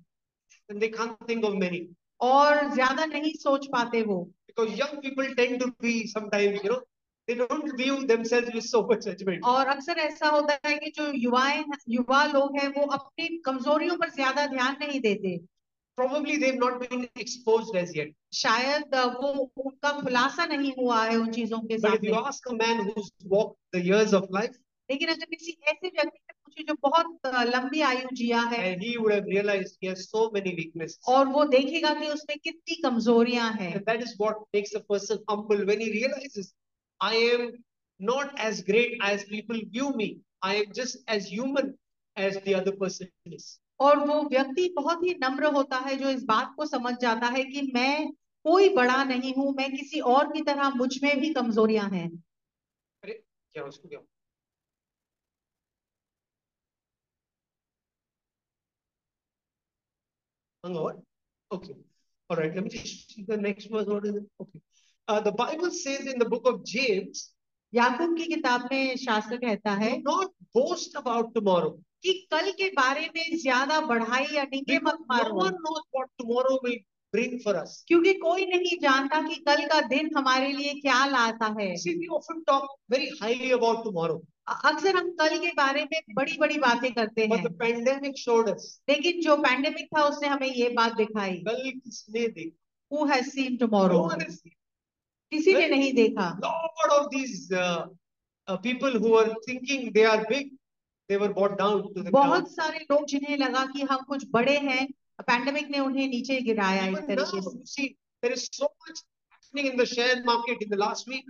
[2.22, 4.32] और ज़्यादा नहीं सोच पाते वो।
[9.44, 14.10] और अक्सर ऐसा होता है कि जो युवाएँ युवा लोग हैं वो अपनी कमजोरियों पर
[14.10, 15.38] ज़्यादा ध्यान नहीं देते।
[15.98, 18.08] Probably they've not been exposed as yet.
[18.34, 19.32] शायद अ, वो
[19.66, 23.12] उनका खुलासा नहीं हुआ है उन चीज़ों के But if you ask a man who's
[23.34, 24.56] walked the years of life,
[24.90, 28.82] लेकिन अगर किसी ऐसे व्यक्ति से पूछे जो बहुत अ, लंबी आयु जिया है and
[28.88, 31.00] he would have realized he has so many weaknesses.
[31.08, 35.20] और वो देखेगा कि उसमें कितनी कमजोरियाँ हैं And that is what makes a person
[35.30, 36.54] humble when he realizes,
[37.02, 37.52] I am
[38.00, 40.10] not as great as people view me.
[40.42, 41.76] I am just as human
[42.18, 43.60] as the other person is.
[43.84, 47.44] और वो व्यक्ति बहुत ही नम्र होता है जो इस बात को समझ जाता है
[47.44, 48.12] कि मैं
[48.44, 52.24] कोई बड़ा नहीं हूँ मैं किसी और की तरह मुझमें भी कमजोरियाँ हैं।
[53.04, 54.00] अरे क्या उसको क्या?
[66.30, 67.36] बुक ऑफ़ जेम्स
[67.74, 73.10] याकूब की किताब में शास्त्र कहता है नॉट बोस्ट अबाउट टुमारो कि कल के बारे
[73.16, 76.80] में ज़्यादा बढ़ाई या डिंगे मत no मारो one knows what tomorrow will
[77.14, 77.84] bring for us.
[77.88, 82.08] क्योंकि कोई नहीं जानता कि कल का दिन हमारे लिए क्या लाता है See, we
[82.10, 86.92] often talk very highly about tomorrow, अक्सर हम कल के बारे में बड़ी बड़ी बातें
[86.94, 88.66] करते हैं showed us.
[88.90, 92.58] लेकिन जो पैंडेमिक था उसने हमें ये बात दिखाई कल किसने देखा?
[92.92, 94.10] Who has seen tomorrow.
[95.32, 96.40] किसी ने नहीं देखा
[97.52, 97.88] uh,
[98.48, 98.58] uh,
[99.00, 100.52] who are thinking they are big,
[101.10, 102.12] they were brought down to the ground.
[102.12, 104.88] बहुत सारे लोग जिन्हें लगा कि हम कुछ बड़े हैं
[105.22, 109.02] पैंडेमिक ने उन्हें नीचे गिराया इस तरीके now, से you see, there is so much
[109.32, 111.26] happening in the share market in the last week.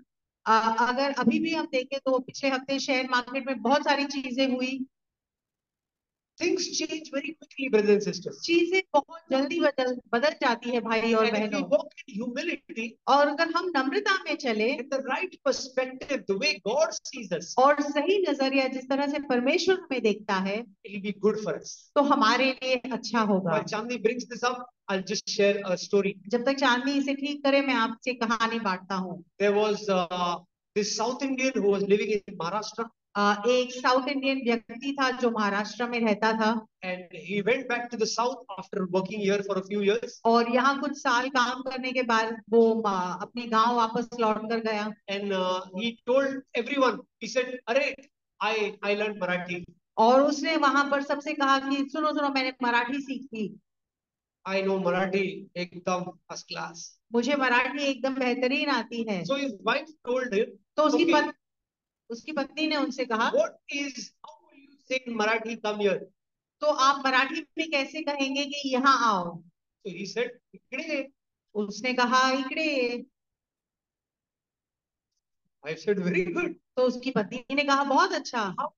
[0.45, 4.47] अ, अगर अभी भी हम देखें तो पिछले हफ़्ते शेयर मार्केट में बहुत सारी चीज़ें
[4.55, 4.85] हुई
[6.37, 8.37] Things change very quickly, brothers and sisters.
[8.45, 13.51] चीज़ें बहुत जल्दी बदल बदल जाती है भाई और बहनों walk in humility, और अगर
[13.55, 18.67] हम नम्रता में चले the right perspective, the way God sees us, और सही नज़रिया
[18.67, 21.75] जिस तरह से परमेश्वर हमें देखता है it will be good for us.
[21.95, 26.15] तो हमारे लिए अच्छा होगा Chandni brings this up, I'll just share a story.
[26.29, 30.35] जब तक चांदनी इसे ठीक करे मैं आपसे कहानी बांटता हूँ There was uh,
[30.75, 35.87] this South Indian who was living in Maharashtra, एक साउथ इंडियन व्यक्ति था जो महाराष्ट्र
[35.89, 36.49] में रहता था।
[36.83, 40.49] And he went back to the south after working here for a few years और
[40.51, 45.33] यहाँ कुछ साल काम करने के बाद वो अपने गाँव वापस लौट कर गया। And
[45.75, 47.95] he told everyone he said अरे
[48.39, 49.63] आई आई लर्न मराठी
[49.97, 53.47] और उसने वहाँ पर सबसे कहा कि सुनो सुनो मैंने मराठी सीख ली।
[54.45, 55.25] आई नो मराठी
[55.57, 56.81] एकदम फ़र्स्ट क्लास
[57.13, 61.31] मुझे मराठी एकदम बेहतरीन आती है। So his wife told him तो उसकी okay.
[62.13, 63.53] उसकी पत्नी ने उनसे कहा What
[66.61, 69.43] तो आप मराठी में कैसे कहेंगे कि यहाँ आओ?
[69.85, 69.93] So
[70.53, 71.07] इकड़े.
[71.55, 73.05] उसने कहा इकड़े
[75.63, 76.55] I said, Very good.
[76.77, 78.69] तो उसकी पत्नी ने कहा बहुत अच्छा। How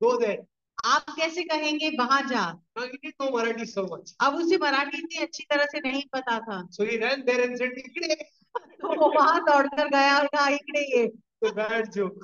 [0.00, 0.36] will
[0.84, 2.44] आप कैसे कहेंगे वहाँ जा
[2.78, 6.84] no, मराठी सो मच अब उसे मराठी इतनी अच्छी तरह से नहीं पता था। So
[6.84, 8.14] he ran there and said, इकड़े.
[8.82, 11.06] तो वहाँ दौड़कर गया और कहा इकड़े ये
[11.42, 12.18] तो bad joke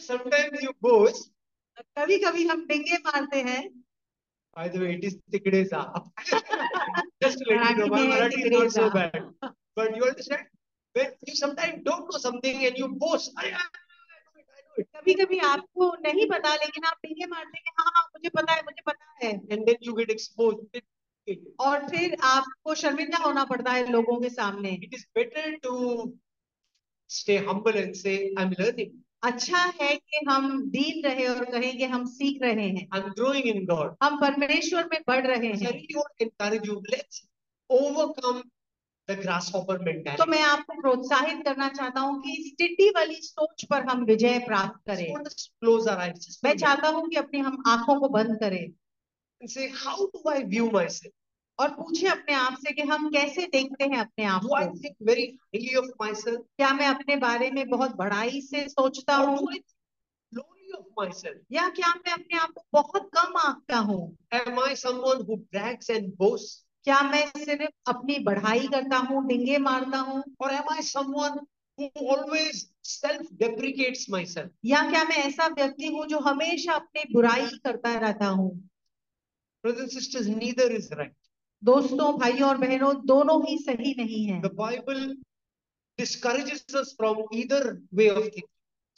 [0.00, 1.28] sometimes you boast
[1.98, 3.62] कभी कभी हम डिंगे मारते हैं।
[4.56, 5.80] बाय द इट इज़ तिकड़े सा।
[7.22, 8.88] Just let you know my Marathi is so.
[8.90, 9.16] Bad
[9.78, 10.46] but you understand
[10.94, 13.52] when you sometimes don't know something and you boast अरे
[14.78, 18.62] कभी कभी आपको नहीं पता लेकिन आप डिंगे मारते हैं हाँ हाँ मुझे पता है
[18.62, 20.80] मुझे पता है। And then you get exposed
[21.60, 25.72] और फिर आपको शर्मिंदा होना पड़ता है लोगों के सामने। It is better to
[27.10, 28.90] stay humble and say I'm learning.
[29.22, 32.88] अच्छा है कि हम दीन रहे और कहें कि हम सीख रहे हैं।
[34.02, 35.72] हम परमेश्वर में बढ़ रहे हैं।
[40.16, 44.86] तो मैं आपको प्रोत्साहित करना चाहता हूँ कि स्टिडी वाली सोच पर हम विजय प्राप्त
[44.86, 45.14] करें।
[46.44, 48.70] मैं चाहता हूँ कि अपनी हम आँखों को बंद करें।
[49.74, 51.14] How do I view myself
[51.58, 54.56] और पूछे अपने आप से कि हम कैसे देखते हैं अपने आप को।
[56.38, 59.52] क्या मैं अपने बारे में बहुत बढ़ाई से सोचता हूँ?
[61.52, 64.16] या क्या मैं अपने आप को बहुत कम आंकता हूँ?
[66.84, 70.22] क्या मैं सिर्फ़ अपनी बढ़ाई करता हूँ डिंगे मारता हूँ?
[70.40, 71.46] और am I someone
[72.06, 77.98] always self deprecates myself या क्या मैं ऐसा व्यक्ति हूँ जो हमेशा अपनी बुराई करता
[77.98, 78.68] रहता हूँ?
[79.66, 81.15] सिस्टर्स नीदर इज़ राइट
[81.62, 85.14] दोस्तों भाइयों और बहनों दोनों ही सही नहीं है The Bible
[85.98, 88.48] discourages us from either way of thinking.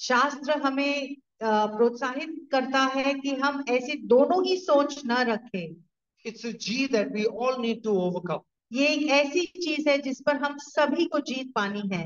[0.01, 5.77] शास्त्र हमें प्रोत्साहित करता है कि हम ऐसे दोनों ही सोच न रखें
[6.25, 8.45] It's a G that we all need to overcome.
[8.73, 12.05] ये एक ऐसी चीज़ है जिस पर हम सभी को जीत पानी है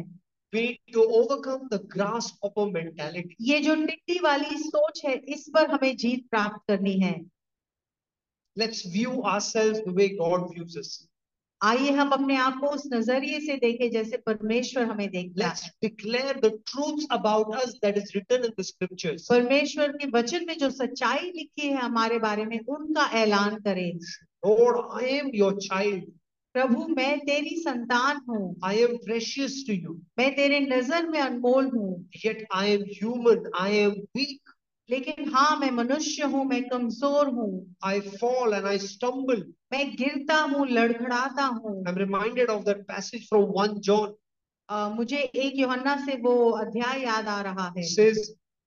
[0.53, 3.37] We need to overcome the grasshopper mentality.
[3.41, 7.15] ये जो टिड्डी वाली सोच है इस पर हमें जीत प्राप्त करनी है
[8.57, 11.09] let's view ourselves the way god views us.
[11.61, 15.71] आइए हम अपने आप को उस नज़रिए से देखें जैसे परमेश्वर हमें देखता है।
[19.31, 23.99] परमेश्वर के वचन में जो सच्चाई लिखी है हमारे बारे में उनका ऐलान करें।
[24.45, 26.03] Lord, I am your child.
[26.55, 31.71] प्रभु मैं तेरी संतान हूँ। I am precious to you मैं तेरे नज़र में अनमोल
[31.75, 31.93] हूँ।
[32.55, 34.52] I am human I am weak
[34.90, 40.37] लेकिन हाँ मैं मनुष्य हूँ मैं कमज़ोर हूँ। I fall and I stumble मैं गिरता
[40.37, 41.85] हूँ लड़खड़ाता हूँ।
[44.97, 47.85] मुझे एक योहन्ना से वो अध्याय याद आ रहा है।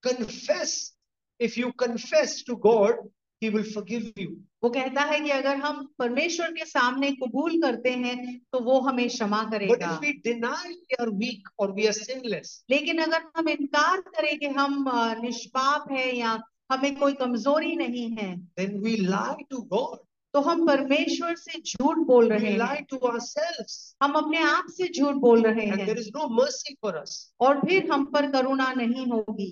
[0.03, 0.97] Confess
[1.39, 3.09] if you confess to God
[3.45, 4.29] He will forgive you.
[4.63, 8.15] वो कहता है कि अगर हम परमेश्वर के सामने कबूल करते हैं
[8.53, 11.93] तो वो हमें क्षमा But करेगा if we deny we are weak or we are
[11.97, 14.85] sinless, लेकिन अगर हम इनकार करें कि हम
[15.21, 16.31] निष्पाप हैं या
[16.71, 18.29] हमें कोई कमज़ोरी नहीं है
[18.59, 19.99] then we lie to God.
[20.33, 23.75] तो हम परमेश्वर से झूठ बोल रहे हैं to ourselves.
[24.03, 27.13] हम अपने आप से झूठ बोल रहे And हैं there is no mercy for us.
[27.39, 29.51] और फिर हम पर करुणा नहीं होगी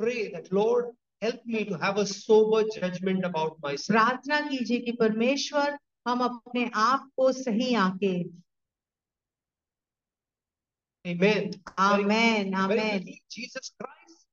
[0.00, 3.96] Pray that, Lord, help me to have a sober judgment about myself.
[3.96, 5.78] प्रार्थना कीजिए कि परमेश्वर
[6.08, 8.14] हम अपने आप को सही आके
[11.04, 11.52] Amen.
[11.78, 14.26] आमेन quickly, Jesus Christ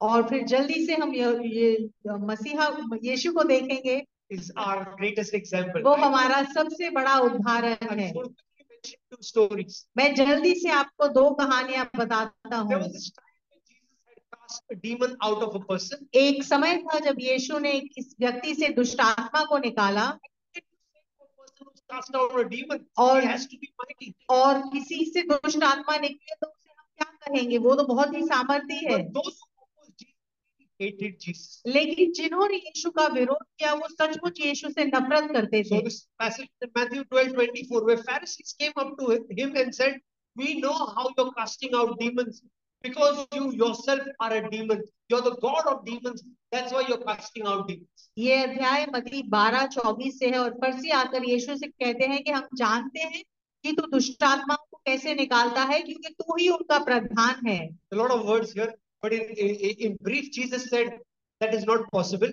[0.00, 2.68] और फिर जल्दी से हम ये, ये मसीहा
[3.04, 5.82] यीशु को देखेंगे is our greatest example.
[5.82, 6.04] वो right?
[6.04, 9.86] हमारा सबसे बड़ा उदाहरण है just want to quickly mention two stories.
[9.96, 14.35] मैं जल्दी से आपको दो कहानियाँ बताता There was this time when Jesus had
[14.72, 19.00] demon out of a person एक समय था जब यीशु ने इस व्यक्ति से दुष्ट
[19.00, 20.18] आत्मा को निकाला
[22.98, 23.38] और
[24.28, 27.58] और किसी से दुष्ट आत्मा निकले तो उसे हम क्या कहेंगे?
[27.58, 29.12] वो तो बहुत ही सामर्थ्य है।
[31.66, 35.82] लेकिन जिन्होंने यीशु का विरोध किया वो सचमुच यीशु से नफरत करते थे।
[36.64, 37.04] Matthew
[42.86, 44.82] because you yourself are a demon.
[45.08, 46.22] You're the God of demons.
[46.52, 48.08] That's why you're casting out demons.
[48.18, 52.30] ये अध्याय मती बारह चौबीस से है और फर्सी आकर यीशु से कहते हैं कि
[52.30, 53.22] हम जानते हैं
[53.64, 57.58] कि तू दुष्ट आत्माओं को कैसे निकालता है क्योंकि तू ही उनका प्रधान है
[57.92, 58.72] A lot of words here,
[59.02, 60.98] but in, in, in brief, Jesus said
[61.40, 62.32] that is not possible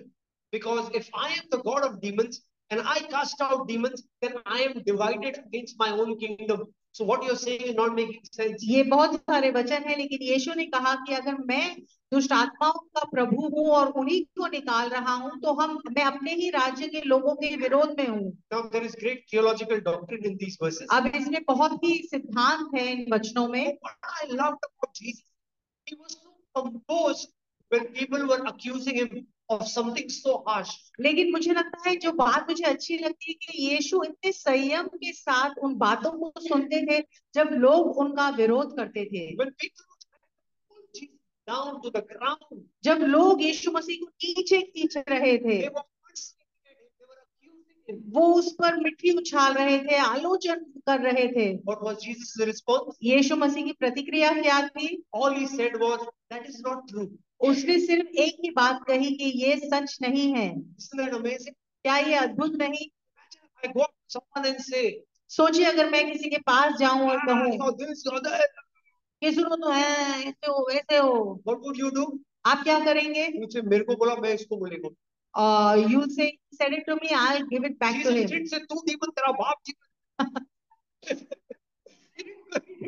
[0.52, 4.60] because if I am the God of demons and I cast out demons, then I
[4.60, 6.66] am divided against my own kingdom.
[6.92, 8.62] So what you're saying is not making sense.
[8.64, 11.76] ये बहुत सारे वचन है लेकिन यीशु ने कहा कि अगर मैं
[12.12, 16.34] दुष्ट आत्माओं का प्रभु हूँ और उन्हीं को निकाल रहा हूँ तो हम मैं अपने
[16.34, 20.36] ही राज्य के लोगों के विरोध में हूँ Now there is great theological doctrine in
[20.36, 20.86] these verses.
[20.90, 25.24] अब इसमें बहुत ही सिद्धांत है इन वचनों में What I loved about Jesus,
[25.86, 27.28] he was so composed
[27.70, 32.46] when people were accusing him of something so harsh लेकिन मुझे लगता है जो बात
[32.48, 37.00] मुझे अच्छी लगती है कि यीशु इतने संयम के साथ उन बातों को सुनते थे
[37.34, 39.36] जब लोग उनका विरोध करते थे।
[41.48, 42.60] Down to the ground.
[42.84, 45.68] जब लोग यीशु मसीह को नीचे खींच रहे थे
[48.08, 51.46] वो उस पर मिट्टी उछाल रहे थे आलोचन कर रहे थे।
[53.02, 55.04] यीशु मसीह की प्रतिक्रिया क्या थी?
[55.14, 57.04] All he said was that is not true
[57.40, 60.54] उसने सिर्फ़ एक ही बात कही कि ये सच नहीं है।
[61.82, 62.88] क्या ये अद्भुत नहीं?
[65.28, 67.58] सोचिए अगर मैं किसी के पास जाऊँ और कहूँ
[69.56, 69.82] तो है
[70.28, 71.42] ऐसे हो वैसे हो।
[72.44, 73.28] आप क्या करेंगे?
[73.62, 74.88] मेरे को बोला मैं इसको बोलेगा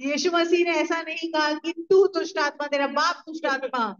[0.01, 3.95] यीशु मसीह ने ऐसा नहीं कहा कि तू दुष्ट आत्मा, तेरा बाप दुष्ट आत्मा.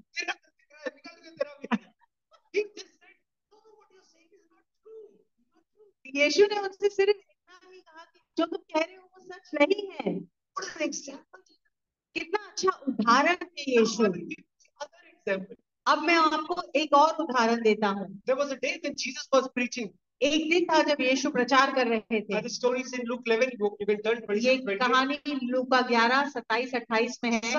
[6.16, 9.52] यीशु ने उनसे सिर्फ़ इतना ही कहा कि जो तुम कह रहे हो वो सच
[9.54, 10.20] नहीं है.
[12.16, 14.04] कितना अच्छा उदाहरण है यीशु.
[15.88, 18.22] अब मैं आपको एक और उदाहरण देता हूँ
[20.22, 22.42] एक दिन था जब यीशु प्रचार कर रहे थे।
[24.78, 27.52] कहानी लुका ग्यारह सत्ताईस अट्ठाईस में है।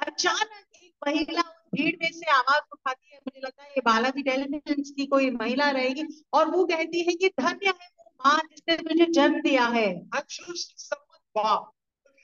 [0.00, 1.42] अचानक एक महिला
[1.74, 5.70] भीड़ में से आवाज़ उठाती है। मुझे लगता है ये बालाजी टेलीविज़न की कोई महिला
[5.70, 10.08] रहेगी। और वो कहती है कि धन्य है वो माँ जिसने मुझे जन्म दिया है।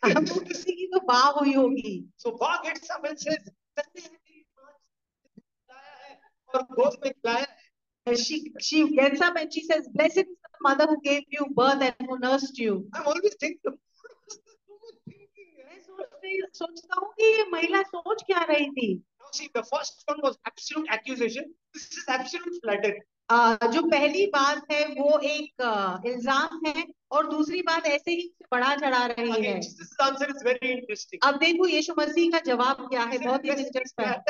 [0.06, 3.38] वो किसी की तो माँ हुई होगी and says,
[3.78, 6.20] "धन्य है तेरी माँ है
[6.54, 7.68] और गोद में खिलाया है."
[8.16, 11.82] she she gets up and she says blessed is the mother who gave you birth
[11.82, 13.78] and who nursed you I'm always thinking, eh?
[15.66, 20.04] मैं सोच सोचता हूँ कि ये महिला सोच क्या रही थी Now see, the first
[20.06, 21.54] one was absolute accusation.
[21.74, 23.02] This is absolute flattery.
[23.30, 29.04] जो पहली बात है वो एक इल्ज़ाम है और दूसरी बात ऐसे ही बढ़ा चढ़ा
[29.06, 29.62] रही है Again,
[30.00, 31.20] answer is very interesting.
[31.22, 34.22] अब देखो यीशु मसीह का जवाब क्या है बहुत ही दिलचस्प है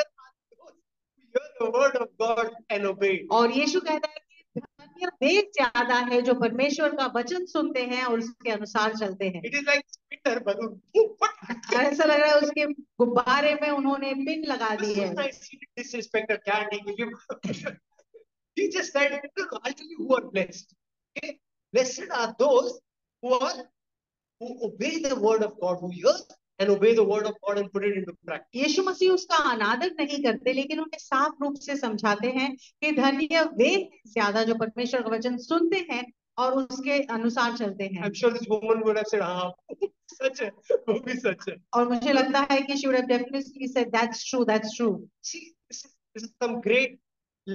[1.59, 3.27] the word of God and obey.
[3.31, 8.03] और यीशु कहता है कि धन्य वे ज़्यादा है जो परमेश्वर का वचन सुनते हैं
[8.05, 9.41] और उसके अनुसार चलते हैं
[10.45, 10.71] balloon.
[11.75, 12.65] ऐसा लग रहा है उसके
[12.99, 15.13] गुब्बारे में उन्होंने पिन लगा दी है.
[18.59, 20.73] He just said, I'll tell you who are blessed.
[21.17, 21.39] Okay?
[21.73, 22.79] Blessed are those
[23.23, 23.53] who are
[24.41, 26.13] who obey the word of God, who hear
[26.59, 28.61] and obey the word of God and put it into practice.
[28.61, 32.49] यीशु मसीह उसका अनादर नहीं करते लेकिन उन्हें साफ़ रूप से समझाते हैं
[32.83, 36.03] कि धन्य वे हैं ज़्यादा जो परमेश्वर का वचन सुनते हैं
[36.37, 39.51] और उसके अनुसार चलते हैं I'm sure this woman would have said, ah,
[40.21, 40.51] such a,
[40.89, 41.55] वो भी सच है.
[41.75, 45.43] और मुझे लगता है कि she would have definitely said that's true that's true See,
[45.69, 46.99] this is, this is some great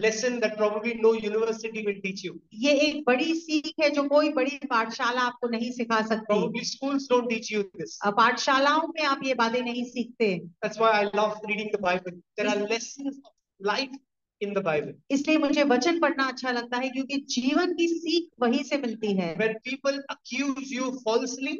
[0.03, 2.33] lesson that probably no university will teach you.
[2.65, 7.07] ये एक बड़ी सीख है जो कोई बड़ी पाठशाला आपको नहीं सिखा सकती Probably schools
[7.13, 7.99] don't teach you this.
[8.05, 10.31] अ, पाठशालाओं में आप ये बातें नहीं सीखते
[10.65, 12.19] That's why I love reading the Bible.
[12.39, 13.95] There are lessons of life
[14.41, 14.95] in the Bible.
[15.11, 19.35] इसलिए मुझे वचन पढ़ना अच्छा लगता है क्योंकि जीवन की सीख वहीं से मिलती है
[19.39, 21.57] When people accuse you falsely,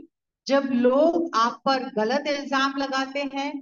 [0.47, 3.53] जब लोग आप पर गलत इल्ज़ाम लगाते हैं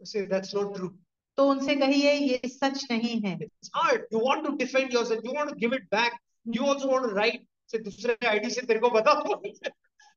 [0.00, 0.92] say that's not true.
[1.38, 4.06] तो उनसे कहिए ये सच नहीं है। It's hard.
[4.12, 5.24] You want to defend yourself.
[5.24, 6.18] You want to give it back.
[6.46, 7.44] You also want to write.
[7.70, 9.40] से दूसरे आईडी से तेरे को बताओ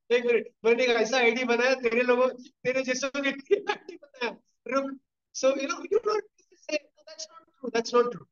[0.09, 2.27] एक मिनट। मैंने एक ऐसा आईडी बनाया तेरे लोगों
[2.63, 4.29] तेरे जैसों के आईडी बनाया।
[4.65, 4.91] रुक।
[5.35, 8.25] So you know you don't say that's not true that's not true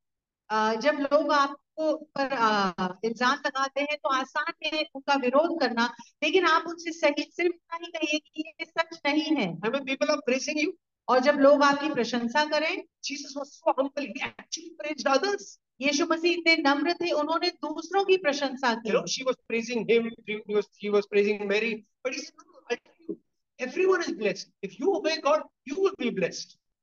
[0.81, 5.85] जब लोग आपको पर इल्ज़ाम लगाते हैं तो आसान है उनका विरोध करना।
[6.23, 9.85] लेकिन आप उनसे सही सिर्फ़ इतना ही कहिए कि ये सच नहीं है। I mean
[9.85, 10.71] people are praising you.
[11.09, 13.61] और जब लोग आपकी प्रशंसा करें जीसस
[15.81, 18.89] यीशु मसीह इतने नम्र थे उन्होंने दूसरों की प्रशंसा की।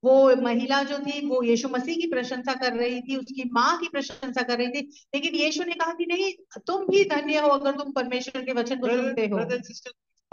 [0.05, 3.89] वो महिला जो थी वो यीशु मसीह की प्रशंसा कर रही थी उसकी माँ की
[3.89, 6.33] प्रशंसा कर रही थी। लेकिन यीशु ने कहा कि नहीं
[6.67, 9.39] तुम भी धन्य हो अगर तुम परमेश्वर के वचन को सुनते हो।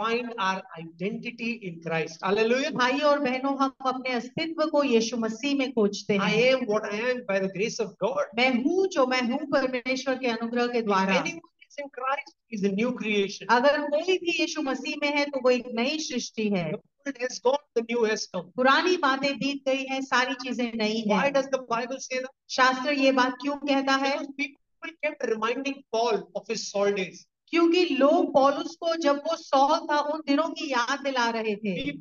[0.01, 2.19] Find our identity in Christ.
[2.23, 2.71] Hallelujah.
[2.73, 6.91] भाई और बहनों हम अपने अस्तित्व को यीशु मसीह में खोजते I हैं am what
[6.91, 8.35] I am by the grace of God.
[8.37, 12.89] मैं हूँ जो मैं हूँ परमेश्वर के अनुग्रह के द्वारा in Christ, is a new
[12.93, 13.47] creation.
[13.49, 16.71] अगर कोई भी यीशु मसीह में है तो वो एक नई सृष्टि है
[17.05, 18.49] The has gone, the new has come.
[18.55, 22.29] पुरानी बातें बीत गई हैं सारी चीज़ें नई Why हैं does the Bible say that?
[22.49, 27.25] शास्त्र ये बात क्यों कहता है Because people kept reminding Paul of his Saul days.
[27.51, 31.91] क्योंकि लोग पॉलुस को जब वो सॉल था उन दिनों की याद दिला रहे थे।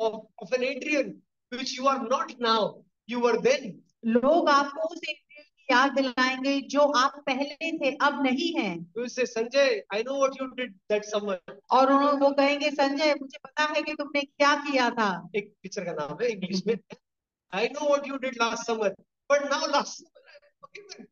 [0.00, 0.60] Of, of
[2.42, 2.84] now,
[4.04, 8.86] लोग आपको उस की याद दिलाएँगे जो आप पहले थे अब नहीं है।
[9.26, 9.84] संजय
[11.70, 15.92] और वो कहेंगे संजय मुझे पता है कि तुमने क्या किया था। एक पिक्चर का
[15.92, 16.78] नाम है इंग्लिश में।
[17.54, 18.88] I know what you did last summer
[19.32, 21.06] but now last summer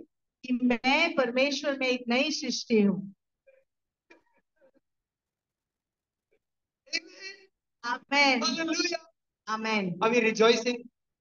[0.45, 3.13] कि मैं परमेश्वर में एक नई सृष्टि हूँ
[7.83, 8.41] आमेन?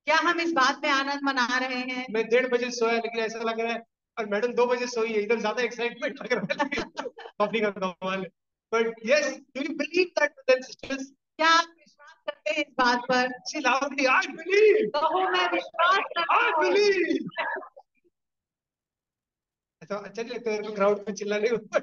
[0.06, 2.06] क्या हम इस बात में आनंद मना रहे हैं?
[2.10, 3.82] मैं डेढ़ बजे सोया लेकिन ऐसा लग रहा है
[4.16, 6.68] और मैडम दो बजे सोई है इधर ज़्यादा एक्साइटमेंट लग रहा है।
[7.38, 8.26] कॉफ़ी का कमाल
[8.72, 13.00] but yes do you believe that brothers sisters क्या आप विश्वास करते हैं इस बात
[13.08, 13.28] पर?
[13.44, 17.28] सी लाउडली आई बिलीव कहो मैं विश्वास करता आई हूँ बिलीव
[19.82, 21.80] ऐसा अच्छा नहीं लगता को क्राउड में चिल्लाने ऊपर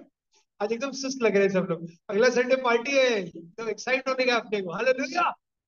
[0.61, 4.25] आज एकदम सुस्त लग रहे हैं सब लोग। अगला संडे पार्टी है। एकदम एक्साइट होने
[4.25, 5.21] का अपने को। Hallelujah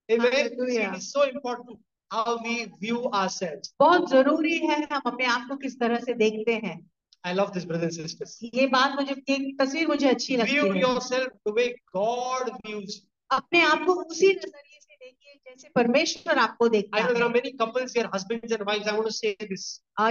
[0.10, 1.78] amen so important
[2.12, 6.54] how we view ourselves बहुत ज़रूरी है हम अपने आप को किस तरह से देखते
[6.64, 6.76] हैं।
[7.24, 10.76] I love this brothers and sisters ये बात मुझे ये तस्वीर मुझे अच्छी लगती view
[10.76, 11.68] है। yourself the way
[11.98, 12.98] God views.
[13.30, 17.30] अपने आप को उसी नज़रिए से देखिए जैसे परमेश्वर आपको देखता I know there है।
[17.30, 18.88] are many couples here, husbands and wives.
[18.88, 19.70] I want to say this.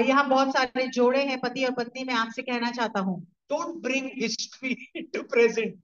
[0.09, 3.19] यहाँ बहुत सारे जोड़े हैं पति और पत्नी। मैं आपसे कहना चाहता हूँ
[3.50, 5.76] Don't bring history into present.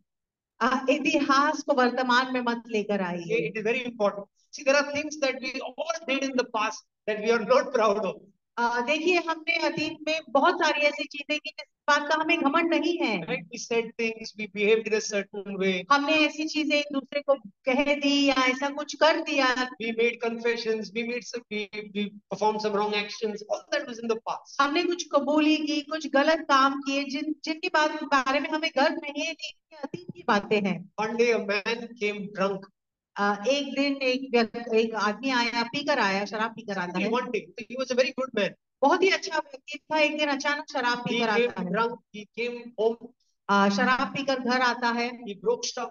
[0.62, 3.06] आ, इतिहास को वर्तमान में मत लेकर Okay?
[3.06, 4.28] आइए It is very important.
[4.52, 7.74] See, there are things that we all did in the past that we are not
[7.74, 8.16] proud of.
[8.61, 12.99] देखिए हमने अतीत में बहुत सारी ऐसी चीज़ें की जिस बात का हमें घमंड नहीं
[12.99, 13.17] है।
[15.93, 20.91] हमने ऐसी चीज़ें दूसरे को कह दी या ऐसा कुछ कर दिया। We made confessions,
[20.95, 24.57] we made some, we, we some wrong actions, all that was in the past.
[24.61, 28.95] हमने कुछ कबूली की कुछ गलत काम किए जिन जिनकी बात बारे में हमें गर्व
[28.95, 29.35] नहीं है
[29.83, 32.67] अतीत की बातें हैं। One day a man came drunk.
[33.17, 34.35] एक दिन एक
[34.75, 37.11] एक आदमी आया पीकर आया शराब पीकर आता है
[37.71, 38.51] he was a very good man.
[38.83, 41.97] बहुत ही अच्छा व्यक्ति था एक दिन अचानक शराब पीकर आता है drunk.
[42.15, 42.97] He came home.
[43.77, 45.91] शराब पीकर घर आता है He broke stuff.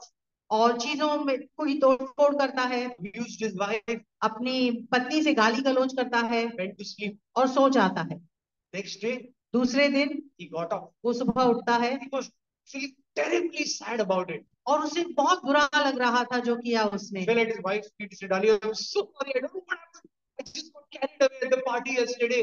[0.50, 4.00] और चीज़ों में कोई तोड़ फोड़ करता है Abused his wife.
[4.22, 7.18] अपनी पत्नी से गाली गलौज करता है Went to sleep.
[7.36, 8.20] और सो जाता है
[8.74, 9.18] Next day,
[9.54, 10.90] दूसरे दिन he got up.
[11.06, 12.30] वो सुबह उठता है He was
[12.66, 14.45] feeling terribly sad about it.
[14.68, 17.91] और उसे बहुत बुरा लग रहा था जो किया उसने He fell at his wife's
[17.97, 18.09] feet.
[18.11, 19.34] He said, Darling, I'm so sorry.
[19.36, 20.09] I don't know what happened.
[20.39, 22.41] I just got carried away at the party yesterday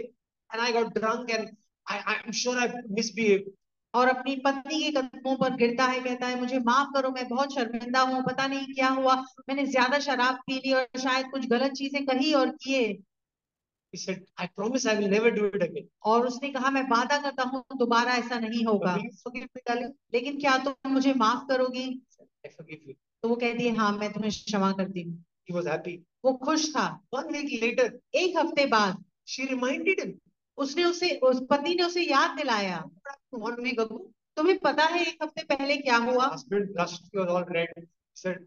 [0.50, 1.50] and I got drunk and
[1.86, 3.50] I, I'm sure I misbehaved.
[3.94, 7.54] और अपनी पत्नी के कदमों पर गिरता है कहता है मुझे माफ़ करो मैं बहुत
[7.54, 9.14] शर्मिंदा हूँ पता नहीं क्या हुआ
[9.48, 12.86] मैंने ज़्यादा शराब पी ली और शायद कुछ गलत चीज़ें कही और किए
[13.92, 15.88] He said, I promise I will never do it again.
[16.02, 18.94] और उसने कहा मैं वादा करता हूँ दोबारा ऐसा नहीं होगा?
[20.14, 21.88] लेकिन क्या तुम मुझे माफ़ करोगी.
[22.46, 25.98] तो वो कहती है हाँ मैं तुम्हें क्षमा करती हूँ He was happy.
[26.24, 30.14] वो खुश था One week later, एक हफ़्ते बाद she reminded him,
[30.58, 32.82] उसने उसे उस पति ने उसे याद दिलाया
[33.32, 34.00] One week ago,
[34.36, 37.68] तुम्हें पता है एक हफ़्ते पहले क्या हुआ Husband blushed, he was all red.
[37.76, 38.38] He said,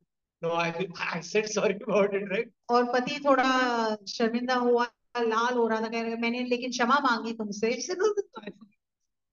[0.42, 2.50] No, I, I said sorry about it, right?
[2.70, 4.88] और पति थोड़ा शर्मिंदा हुआ
[5.22, 8.24] लाल हो रहा था कह रहा मैंने लेकिन क्षमा मांगी तुमसे। तो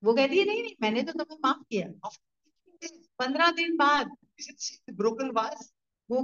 [0.05, 2.09] वो कहती है नहीं नहीं मैंने तो तुम्हें माफ़ किया।
[3.19, 4.11] पंद्रह दिन बाद
[4.91, 5.73] ब्रोकन वास
[6.11, 6.21] वो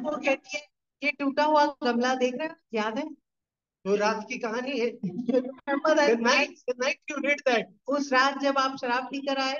[0.00, 0.66] वो कहती है
[1.04, 3.04] ये टूटा हुआ गमला देख रहे हो याद है?
[3.86, 4.90] वो रात की कहानी है।
[7.88, 9.58] उस रात जब आप शराब पी आए।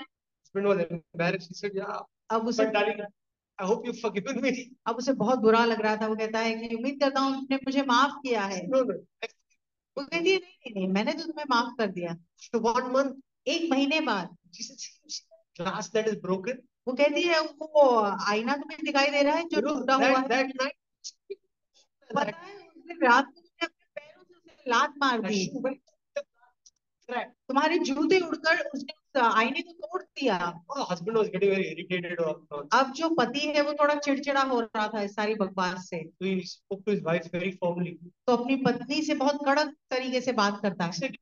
[4.86, 7.82] अब उसे बहुत बुरा लग रहा था। वो कहता है कि उम्मीद करता हूँ मुझे
[7.82, 8.66] माफ़ किया है।
[9.96, 12.14] वो कहती है नहीं नहीं मैंने तो तुम्हें माफ़ कर दिया
[12.52, 14.36] तो वन मंथ एक महीने बाद
[15.60, 16.56] ग्लास दैट इज़ broken.
[16.86, 20.70] वो कहती है वो आईना तुम्हें दिखाई दे रहा है जो टूटा हुआ that, that
[22.10, 25.46] पता है उसने रात को अपने पैरों से उसे लात मार दी.
[27.08, 30.36] तुम्हारे जूते उड़कर उसने उस तो आईने तो तोड़ दिया।
[32.72, 36.02] अब जो पति है वो थोड़ा चिड़चिड़ा हो रहा था इस सारी बकवास से।
[38.26, 41.14] तो अपनी पत्नी से बहुत कड़क तरीके से बात करता है।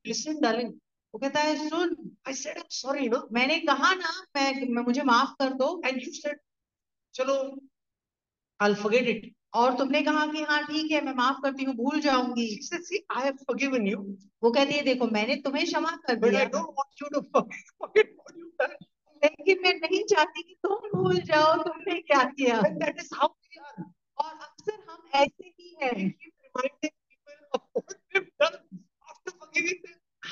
[1.15, 1.97] वो कहता है सुन
[2.29, 6.03] I said I am sorry मैंने कहा ना मैं, मैं मुझे माफ़ कर दो। एंड
[6.03, 6.39] यू सेड
[7.15, 7.35] चलो
[8.61, 11.75] आई विल फॉरगेट इट और तुमने कहा कि हाँ ठीक है मैं माफ़ करती हूँ
[11.75, 12.61] भूल जाऊँगी।
[14.43, 16.45] वो कहती है देखो मैंने तुम्हें क्षमा कर दिया।
[19.63, 22.61] मैं नहीं चाहती कि तुम भूल जाओ तुमने क्या किया?
[24.19, 26.15] और अक्सर हम ऐसे ही हैं।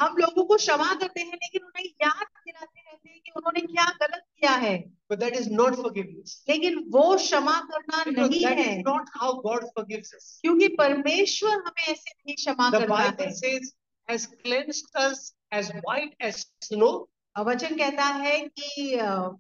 [0.01, 3.85] हम लोगों को क्षमा करते हैं लेकिन उन्हें याद दिलाते रहते हैं कि उन्होंने क्या
[4.03, 4.75] गलत किया है
[5.11, 6.31] But that is not forgiveness.
[6.49, 10.39] लेकिन वो क्षमा करना Because नहीं that है is not how God forgives us.
[10.43, 13.73] क्योंकि परमेश्वर हमें ऐसे नहीं क्षमा The करता Bible है says,
[14.09, 16.93] has cleansed us as white as snow.
[17.37, 19.37] वचन कहता है कि अ,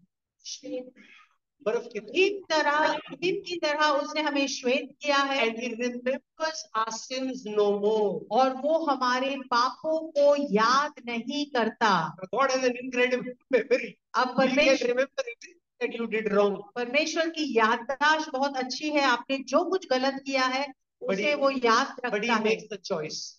[1.66, 2.78] बर्फ़ की ठीक तरह
[3.24, 8.26] हिम की तरह उसने हमें श्वेत किया है। And he remembers our sins no more
[8.30, 14.86] और वो हमारे पापों को याद नहीं करता। God has an incredible memory अब परमेश्वर
[14.86, 20.22] remember that you did wrong परमेश्वर की याददाश्त बहुत अच्छी है। आपने जो कुछ गलत
[20.26, 20.66] किया है
[21.02, 22.56] उसे वो याद रखता है।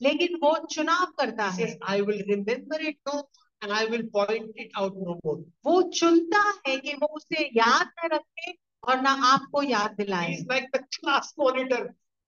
[0.01, 3.30] लेकिन वो चुनाव करता है। I will remember it no
[3.64, 5.38] and I will point it out no more.
[5.66, 8.53] वो चुनता है कि वो उसे याद न रखे
[8.84, 11.82] और ना आपको याद दिलाए He's like the class monitor.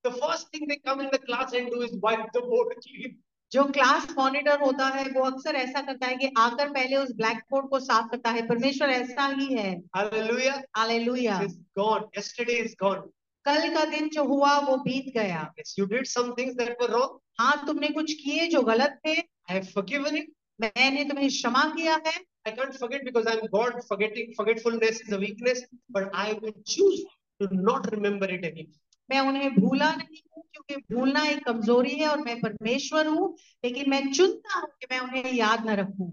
[0.06, 3.16] The first thing they come in the class and do is wipe the board clean.
[3.52, 7.38] जो क्लास मॉनिटर होता है वो अक्सर ऐसा करता है कि आकर पहले उस ब्लैक
[7.52, 10.56] बोर्ड को साफ़ करता है परमेश्वर ऐसा ही है Hallelujah.
[10.78, 12.08] Hallelujah It's gone.
[12.18, 13.04] Yesterday is gone.
[13.46, 16.90] कल का दिन जो हुआ वो बीत गया Yes, you did some things that were
[16.96, 17.20] wrong.
[17.40, 19.16] हाँ तुमने कुछ किए जो गलत थे
[19.50, 20.32] I have forgiven it.
[20.62, 22.14] मैंने तुम्हें क्षमा किया है
[22.46, 23.84] I can't forget because I'm God.
[23.88, 27.04] Forgetting forgetfulness is a weakness, but I will choose
[27.40, 28.82] to not remember it anymore.
[29.10, 33.36] मैं उन्हें भूला नहीं हूँ क्योंकि भूलना एक कमज़ोरी है और मैं परमेश्वर हूँ
[33.66, 36.12] लेकिन मैं चुनता हूँ कि मैं उन्हें याद न रखूँ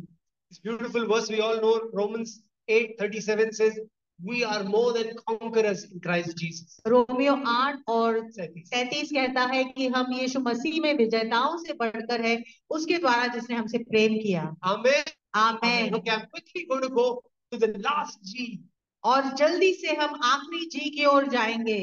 [0.53, 3.79] This beautiful verse we all know, Romans 8:37 says,
[4.23, 9.65] "We are more than conquerors in Christ Jesus." रोमियो आठ और Says, सैतीस कहता है
[9.65, 12.37] कि हम यीशु मसीह में विजेताओं से बढ़कर है
[12.71, 15.05] उसके द्वारा जिसने हमसे प्रेम किया Amen.
[15.35, 18.61] Amen Okay, I'm quickly going to go to the last G.
[19.05, 21.83] और जल्दी से हम आखिरी जी की ओर जाएँगे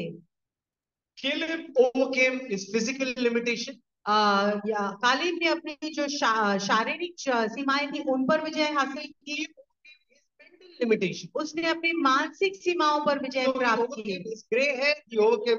[1.18, 3.74] Caleb overcame his physical limitation.
[4.08, 7.14] कालिब ने अपनी जो शारीरिक
[7.54, 12.56] सीमाएँ थी उन पर विजय हासिल की He overcame his mental limitation उसने अपनी मानसिक
[12.56, 14.18] सीमाओं पर विजय प्राप्त की
[14.52, 15.54] ग्रे है के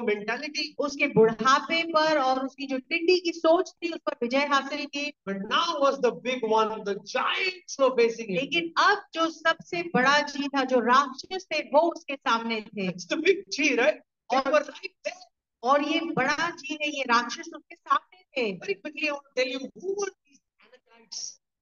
[0.00, 4.86] मेंटालिटी उसके बुढ़ापे पर और उसकी जो टिड्डी की सोच थी उस पर विजय हासिल
[4.86, 7.04] की the big one the
[7.82, 12.88] facing लेकिन अब जो सबसे बड़ा जी था जो राक्षस थे वो उसके सामने थे।
[13.16, 13.92] बिग जी रहे
[15.62, 18.52] और, ये बड़ा जी है ये राक्षस उसके सामने थे।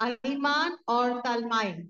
[0.00, 1.88] अहिमान और तलमाइन।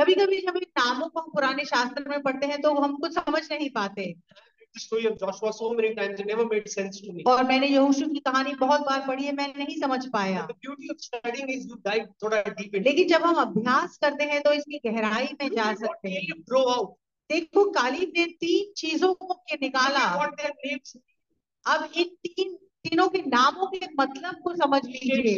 [0.00, 3.42] कभी कभी जब इन नामों को पुराने शास्त्र में पढ़ते हैं तो हम कुछ समझ
[3.52, 4.14] नहीं पाते।
[7.26, 10.48] और मैंने यहोशू की कहानी बहुत बार पढ़ी है मैं नहीं समझ पाया।
[12.74, 16.26] लेकिन जब हम अभ्यास करते हैं तो इसकी गहराई में जा सकते हैं।
[17.30, 20.04] देखो कालीब ने तीन चीज़ों को निकाला।
[21.66, 25.36] अब इन तीन तीनों के नामों के मतलब को समझ लीजिए।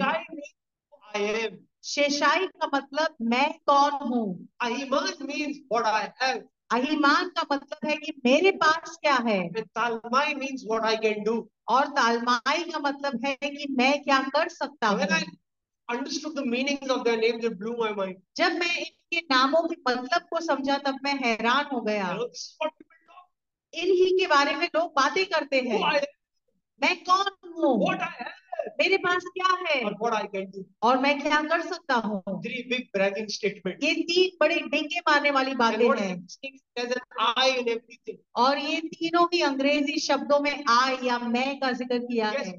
[1.85, 4.49] शेषाई तो का मतलब मैं कौन हूँ?
[4.61, 5.57] अहिमान मीन्स
[6.73, 9.61] अहिमान का मतलब है कि मेरे पास क्या है?
[9.61, 14.49] Talmai means what I can do और तालमाई का मतलब है कि मैं क्या कर
[14.49, 15.01] सकता हूँ?
[15.93, 18.15] Understood the meanings of their names, it blew my mind.
[18.37, 22.19] जब मैं इनके नामों के मतलब को समझा तब मैं हैरान हो गया।
[23.75, 26.01] इन्हीं के बारे में लोग बातें करते हैं।
[26.83, 27.79] मैं कौन हूँ?
[28.81, 29.81] मेरे पास क्या है?
[30.83, 32.23] और मैं क्या कर सकता हूँ?
[33.85, 36.27] ये तीन बड़े डेंगे मारने वाली बातें हैं।
[38.37, 42.53] और ये तीनों ही अंग्रेज़ी शब्दों में आई या मैं का ज़िक्र किया है।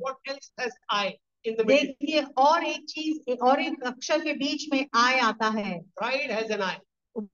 [1.63, 6.31] देखिए और एक चीज़ और एक अक्षर के बीच में आय आता है। प्राइड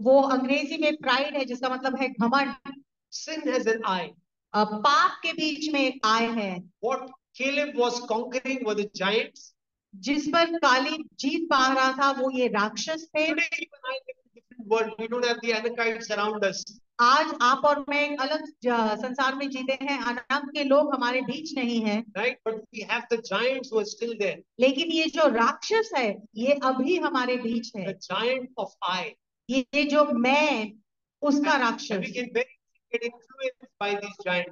[0.01, 2.73] वो अंग्रेज़ी में प्राइड है जिसका मतलब है घमंड।
[3.11, 4.07] सिन हैज़ एन आई
[4.55, 9.55] पाप के बीच में आए हैं। What Caleb was conquering with the giants.
[9.95, 13.27] जिस पर काली जीत पा रहा था वो ये राक्षस थे।
[16.99, 18.45] आज आप और मैं एक अलग
[18.97, 23.03] संसार में जीते हैं। अनाक के लोग हमारे बीच नहीं है। Right, but we have
[23.13, 24.21] the
[24.59, 27.97] लेकिन ये जो राक्षस है ये अभी हमारे बीच है।
[29.49, 30.71] ये जो मैं
[31.21, 32.60] उसका राक्षस we can very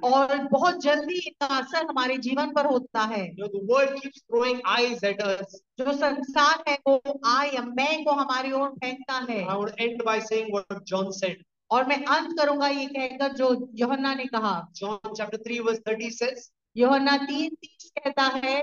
[0.04, 3.26] और बहुत जल्दी इनका असर हमारे जीवन पर होता है।
[5.80, 9.44] जो संसार है वो आई मैं को हमारी ओर फेंकता है।
[11.70, 16.10] और मैं अंत करूँगा ये कहकर जो योहन्ना ने कहा। John chapter three verse thirty
[16.10, 18.62] says Yohanna तीन तीस कहता है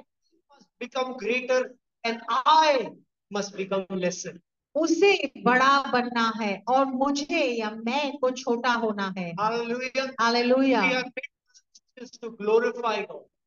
[0.79, 1.73] become greater
[2.05, 2.87] and I
[3.33, 4.39] must become lesser
[4.77, 11.03] उसे बड़ा बनना है और मुझे या मैं को छोटा होना है। हालेलुया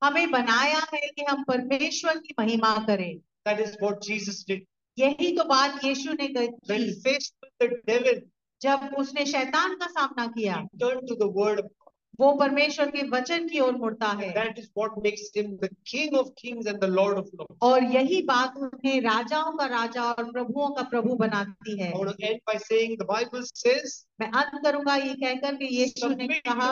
[0.05, 4.65] हमें बनाया है कि हम परमेश्वर की महिमा करें। That is what Jesus did
[4.99, 8.21] यही तो बात यीशु ने कही
[8.63, 11.80] जब उसने शैतान का सामना किया। Turn to the word of
[12.21, 16.15] वो परमेश्वर के वचन की ओर मुड़ता है। That is what makes him the king
[16.15, 20.31] of kings and the lord of lords और यही बात उन्हें राजाओं का राजा और
[20.33, 24.95] प्रभुओं का प्रभु बनाती है। और and by saying the Bible says मैं अंत करूँगा
[24.97, 26.71] ये कहकर कि यीशु ने कहा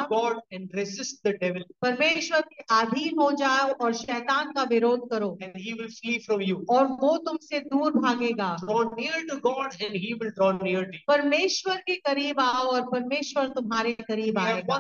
[1.82, 5.28] परमेश्वर के अधीन हो जाओ और शैतान का विरोध करो
[6.18, 8.48] फ्रॉम यू और वो तुमसे दूर भागेगा।
[11.08, 14.76] परमेश्वर के करीब आओ और परमेश्वर तुम्हारे करीब आएगा।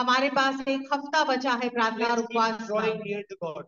[0.00, 2.70] हमारे पास एक हफ़्ता बचा है प्रार्थना उपवास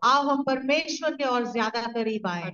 [0.03, 2.51] आओ हम परमेश्वर के और ज़्यादा करीब आए।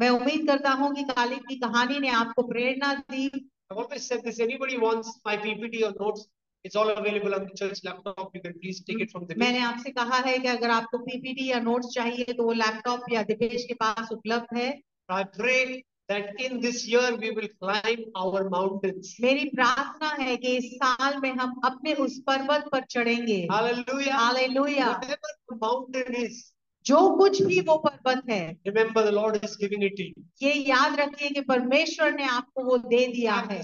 [0.00, 3.30] मैं उम्मीद करता हूँ की कालिक की कहानी ने आपको प्रेरणा दी
[3.70, 4.40] always said this.
[4.40, 6.26] Anybody wants my PPT or notes?
[6.64, 8.30] It's all available on the church laptop.
[8.34, 11.50] You can please take it from the मैंने आपसे कहा है कि अगर आपको पीपीटी
[11.50, 14.72] या नोट्स चाहिए तो वो लैपटॉप या दिपेश के पास उपलब्ध है
[15.08, 19.14] I pray that in this year we will climb our mountains.
[19.20, 24.12] मेरी प्रार्थना है कि इस साल में हम अपने उस पर्वत पर चढ़ेंगे Hallelujah.
[24.12, 26.52] Hallelujah Whatever the mountain is,
[26.88, 30.00] जो कुछ भी वो पर्वत है। Remember, the Lord is giving it
[30.42, 33.62] ये याद रखिए कि परमेश्वर ने आपको वो दे दिया है।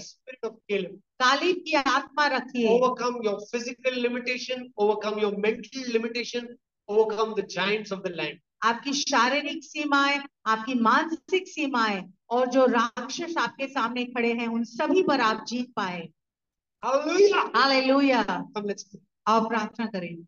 [1.21, 6.47] कालिब की आत्मा रखिए। Overcome your physical limitation overcome your mental limitation
[6.89, 13.35] overcome the giants of the land आपकी शारीरिक सीमाएँ आपकी मानसिक सीमाएँ और जो राक्षस
[13.37, 16.07] आपके सामने खड़े हैं उन सभी पर आप जीत पाए।
[16.83, 18.21] हालेलुया हालेलुया
[18.57, 18.89] हम लेट्स
[19.29, 20.23] प्रार्थना करेंगे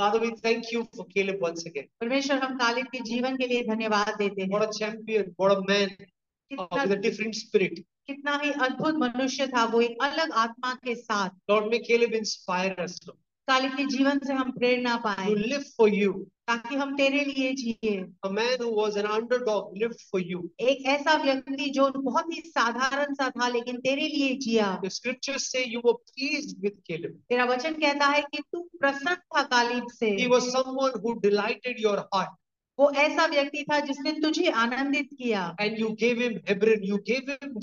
[0.00, 1.86] Father, we thank you for Caleb once again.
[2.00, 5.60] परमेश्वर हम कालिब के जीवन के लिए धन्यवाद देते हैं What a champion, what a
[5.70, 6.06] man uh,
[6.50, 7.82] कितना with a different spirit.
[8.08, 12.74] कितना ही अद्भुत मनुष्य था वो एक अलग आत्मा के साथ Lord, may Caleb inspire
[12.78, 13.18] us Lord,
[13.48, 16.12] काले के जीवन से हम प्रेरणा पाए। टू लिव फॉर यू
[16.48, 20.86] ताकि हम तेरे लिए जिए। A man who was an underdog lived for you एक
[20.88, 25.64] ऐसा व्यक्ति जो बहुत ही साधारण सा था लेकिन तेरे लिए जिया। The scriptures say
[25.64, 30.10] you were pleased with Caleb तेरा वचन कहता है कि तू प्रसन्न था कालिब से।
[30.16, 32.38] He was someone who delighted your heart
[32.78, 37.30] वो ऐसा व्यक्ति था जिसने तुझे आनंदित किया। And you give him Hebron you give
[37.32, 37.58] him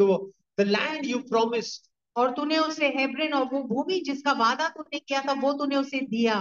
[0.59, 1.87] the land you promised
[2.17, 5.99] और तूने उसे हेब्रिन और वो भूमि जिसका वादा तूने किया था वो तूने उसे
[6.09, 6.35] दिया।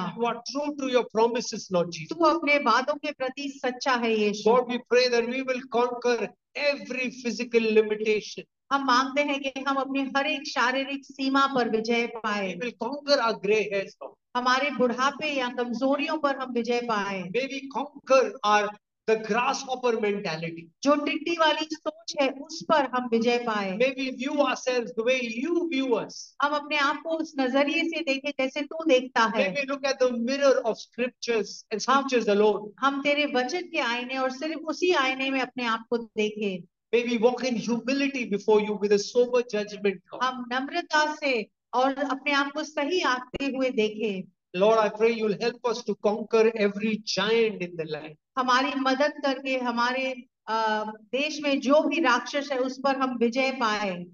[2.11, 6.29] तू अपने वादों के प्रति सच्चा है यीशु। Lord we pray that we will conquer
[6.59, 12.07] every physical limitation हम मांगते हैं कि हम अपने हर एक शारीरिक सीमा पर विजय
[12.17, 13.97] पाए। Will conquer our grey hairs
[14.37, 18.69] हमारे बुढ़ापे या कमजोरियों पर हम विजय पाए। May we conquer our
[19.08, 20.70] the grasshopper mentality.
[20.84, 25.04] जो टिड्डी वाली सोच है उस पर हम विजय पाए May we view ourselves the
[25.04, 26.20] way you view us.
[26.42, 29.88] हम अपने आप को उस नजरिए से देखें जैसे तू देखता है May we look
[29.92, 32.72] at the mirror of scriptures and scriptures alone.
[32.82, 36.64] हम तेरे वचन के आईने और सिर्फ उसी आईने में अपने आप को देखें
[36.94, 40.02] May we walk in humility before you with a sober judgment.
[40.12, 40.24] Lord.
[40.24, 41.34] हम नम्रता से
[41.74, 45.96] और अपने आप को सही आंकते हुए देखें Lord, I pray you'll help us to
[46.04, 48.18] conquer every giant in the land.
[48.39, 50.15] हमारी मदद करके हमारे
[50.51, 54.05] देश में जो भी राक्षस है उस पर हम विजय पाए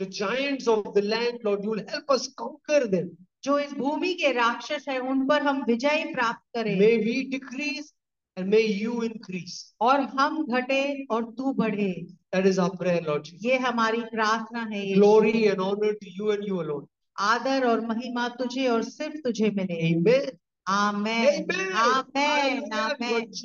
[0.00, 3.08] The giants of the land, Lord, you'll help us conquer them.
[3.44, 7.92] जो इस भूमि के राक्षस है उन पर हम विजय प्राप्त करें May we decrease
[8.36, 9.74] and may you increase.
[9.80, 11.92] और हम घटे और तू बढ़े
[12.32, 13.44] That is our prayer, Lord Jesus.
[13.44, 16.86] ये हमारी प्रार्थना है Glory and honor to you and you alone.
[17.16, 20.30] आदर और महिमा तुझे और सिर्फ़ तुझे मिले
[20.66, 21.44] Amen.
[21.44, 21.72] Amen.
[21.72, 22.04] Hallelujah.
[22.14, 23.44] Amen Your child